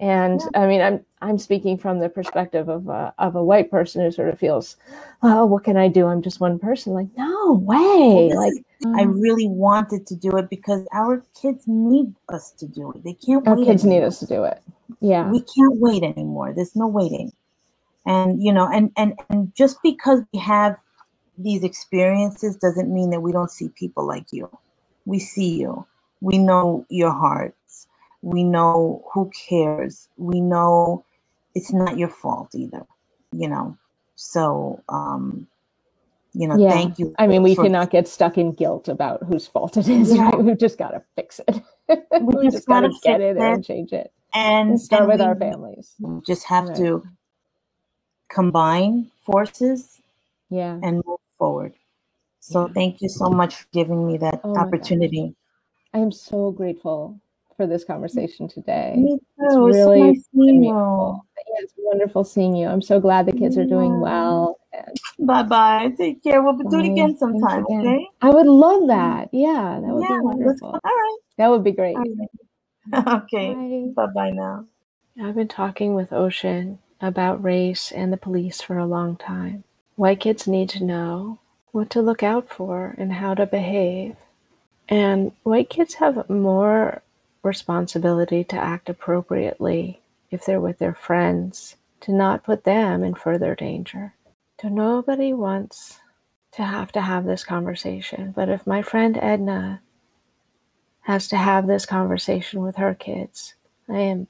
And 0.00 0.40
I 0.54 0.66
mean, 0.66 0.80
I'm 0.80 1.04
I'm 1.20 1.38
speaking 1.38 1.76
from 1.76 1.98
the 1.98 2.08
perspective 2.08 2.68
of 2.68 2.88
a, 2.88 3.12
of 3.18 3.34
a 3.34 3.42
white 3.42 3.70
person 3.70 4.02
who 4.02 4.12
sort 4.12 4.28
of 4.28 4.38
feels, 4.38 4.76
oh, 5.22 5.44
what 5.44 5.64
can 5.64 5.76
I 5.76 5.88
do? 5.88 6.06
I'm 6.06 6.22
just 6.22 6.38
one 6.38 6.58
person. 6.58 6.92
Like, 6.92 7.08
no 7.16 7.54
way. 7.54 8.32
Like, 8.34 8.52
i 8.84 9.04
mm. 9.04 9.20
really 9.20 9.48
wanted 9.48 10.06
to 10.06 10.14
do 10.14 10.36
it 10.36 10.48
because 10.48 10.86
our 10.92 11.24
kids 11.40 11.64
need 11.66 12.14
us 12.28 12.52
to 12.52 12.66
do 12.66 12.92
it 12.92 13.02
they 13.02 13.14
can't 13.14 13.44
wait. 13.44 13.50
our 13.50 13.64
kids 13.64 13.84
need 13.84 14.02
us 14.02 14.20
to 14.20 14.26
do 14.26 14.44
it. 14.44 14.62
Yeah. 15.00 15.28
we 15.30 15.40
can't 15.40 15.76
wait 15.78 16.04
anymore 16.04 16.52
there's 16.54 16.76
no 16.76 16.86
waiting 16.86 17.32
and 18.06 18.40
you 18.42 18.52
know 18.52 18.68
and 18.72 18.92
and 18.96 19.18
and 19.30 19.52
just 19.54 19.78
because 19.82 20.20
we 20.32 20.38
have 20.38 20.76
these 21.38 21.64
experiences 21.64 22.56
doesn't 22.56 22.92
mean 22.92 23.10
that 23.10 23.20
we 23.20 23.32
don't 23.32 23.50
see 23.50 23.68
people 23.70 24.06
like 24.06 24.26
you 24.30 24.48
we 25.06 25.18
see 25.18 25.58
you 25.58 25.84
we 26.20 26.38
know 26.38 26.86
your 26.88 27.12
hearts 27.12 27.57
we 28.34 28.44
know 28.44 29.02
who 29.12 29.30
cares 29.48 30.08
we 30.16 30.40
know 30.40 31.04
it's 31.54 31.72
not 31.72 31.96
your 31.98 32.08
fault 32.22 32.50
either 32.54 32.82
you 33.32 33.48
know 33.48 33.76
so 34.16 34.82
um 34.88 35.46
you 36.34 36.46
know 36.46 36.56
Yeah. 36.58 36.70
thank 36.72 36.98
you 36.98 37.14
I 37.18 37.26
mean, 37.26 37.42
we 37.42 37.54
for- 37.54 37.64
cannot 37.64 37.90
get 37.90 38.06
stuck 38.06 38.36
in 38.36 38.52
guilt 38.52 38.88
about 38.88 39.22
whose 39.24 39.46
fault 39.46 39.76
it 39.76 39.88
is, 39.88 40.14
Yeah. 40.14 40.24
right? 40.28 40.38
We've 40.46 40.58
just 40.58 40.78
got 40.78 40.90
to 40.90 41.02
fix 41.16 41.40
it. 41.48 41.62
we 42.20 42.34
just 42.44 42.56
just 42.56 42.66
got 42.68 42.80
to 42.80 42.92
get 43.02 43.20
it 43.20 43.36
and 43.38 43.64
change 43.64 43.92
it 43.92 44.12
and, 44.34 44.70
and 44.70 44.80
start 44.80 45.02
and 45.04 45.12
with 45.12 45.20
our 45.22 45.34
families. 45.34 45.94
just 46.26 46.44
have 46.44 46.68
Right. 46.68 46.76
to 46.76 47.02
combine 48.28 49.10
forces 49.24 50.00
Yeah. 50.50 50.78
and 50.82 51.02
move 51.06 51.20
forward. 51.38 51.72
So 52.40 52.66
Yeah. 52.66 52.72
thank 52.74 53.00
you 53.02 53.08
so 53.08 53.30
much 53.30 53.56
for 53.56 53.66
giving 53.72 54.06
me 54.06 54.18
that 54.18 54.40
Oh 54.44 54.54
opportunity. 54.56 55.34
I 55.94 55.98
am 55.98 56.12
so 56.12 56.50
grateful 56.52 57.18
for 57.58 57.66
this 57.66 57.84
conversation 57.84 58.48
today. 58.48 58.94
Me 58.96 59.18
too. 59.18 59.20
It's 59.40 59.54
It's 59.54 59.56
really 59.56 60.00
so 60.00 60.06
nice 60.06 60.24
seeing 60.32 60.46
you. 60.46 60.60
meaningful. 60.60 61.26
Yeah, 61.36 61.54
it's 61.64 61.74
wonderful 61.76 62.24
seeing 62.24 62.54
you. 62.56 62.68
I'm 62.68 62.80
so 62.80 63.00
glad 63.00 63.26
the 63.26 63.32
kids 63.32 63.58
are 63.58 63.66
doing 63.66 64.00
well 64.00 64.56
Bye 65.18 65.42
bye. 65.42 65.92
Take 65.96 66.22
care. 66.22 66.42
We'll 66.42 66.56
do 66.56 66.78
it 66.78 66.86
again 66.86 67.16
sometime, 67.16 67.64
again. 67.64 67.80
okay? 67.80 68.06
I 68.22 68.30
would 68.30 68.46
love 68.46 68.86
that. 68.86 69.28
Yeah, 69.32 69.80
that 69.82 69.92
would 69.92 70.02
yeah, 70.02 70.18
be 70.18 70.20
wonderful. 70.20 70.68
All 70.68 70.80
right. 70.84 71.18
That 71.36 71.48
would 71.50 71.64
be 71.64 71.72
great. 71.72 71.96
Okay. 72.94 73.92
Bye 73.94 74.06
bye 74.14 74.30
now. 74.30 74.64
I've 75.20 75.34
been 75.34 75.48
talking 75.48 75.94
with 75.94 76.10
Ocean 76.12 76.78
about 77.02 77.42
race 77.44 77.92
and 77.92 78.10
the 78.12 78.16
police 78.16 78.62
for 78.62 78.78
a 78.78 78.86
long 78.86 79.16
time. 79.16 79.64
White 79.96 80.20
kids 80.20 80.46
need 80.46 80.70
to 80.70 80.84
know 80.84 81.38
what 81.72 81.90
to 81.90 82.00
look 82.00 82.22
out 82.22 82.48
for 82.48 82.94
and 82.96 83.12
how 83.12 83.34
to 83.34 83.44
behave. 83.44 84.16
And 84.88 85.32
white 85.42 85.68
kids 85.68 85.94
have 85.94 86.30
more 86.30 87.02
responsibility 87.48 88.44
to 88.44 88.56
act 88.56 88.88
appropriately 88.88 90.00
if 90.30 90.44
they're 90.44 90.60
with 90.60 90.78
their 90.78 90.94
friends, 90.94 91.76
to 92.00 92.12
not 92.12 92.44
put 92.44 92.64
them 92.64 93.02
in 93.02 93.14
further 93.14 93.54
danger. 93.54 94.14
So 94.60 94.68
nobody 94.68 95.32
wants 95.32 96.00
to 96.52 96.62
have 96.62 96.92
to 96.92 97.00
have 97.00 97.24
this 97.24 97.44
conversation. 97.44 98.32
But 98.34 98.48
if 98.48 98.66
my 98.66 98.82
friend 98.82 99.18
Edna 99.20 99.80
has 101.02 101.28
to 101.28 101.36
have 101.36 101.66
this 101.66 101.86
conversation 101.86 102.62
with 102.62 102.76
her 102.76 102.94
kids, 102.94 103.54
I 103.88 103.98
am 103.98 104.28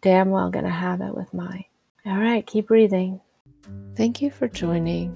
damn 0.00 0.30
well 0.30 0.50
going 0.50 0.64
to 0.64 0.70
have 0.70 1.00
it 1.00 1.14
with 1.14 1.34
mine. 1.34 1.64
All 2.06 2.18
right, 2.18 2.46
keep 2.46 2.68
breathing. 2.68 3.20
Thank 3.96 4.20
you 4.20 4.30
for 4.30 4.46
joining 4.46 5.12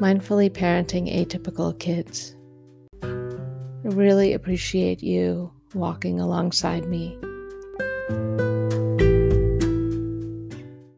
Mindfully 0.00 0.50
Parenting 0.50 1.14
Atypical 1.14 1.78
Kids. 1.78 2.34
I 3.02 3.90
really 3.90 4.32
appreciate 4.32 5.02
you 5.02 5.52
walking 5.74 6.20
alongside 6.20 6.86
me. 6.86 7.18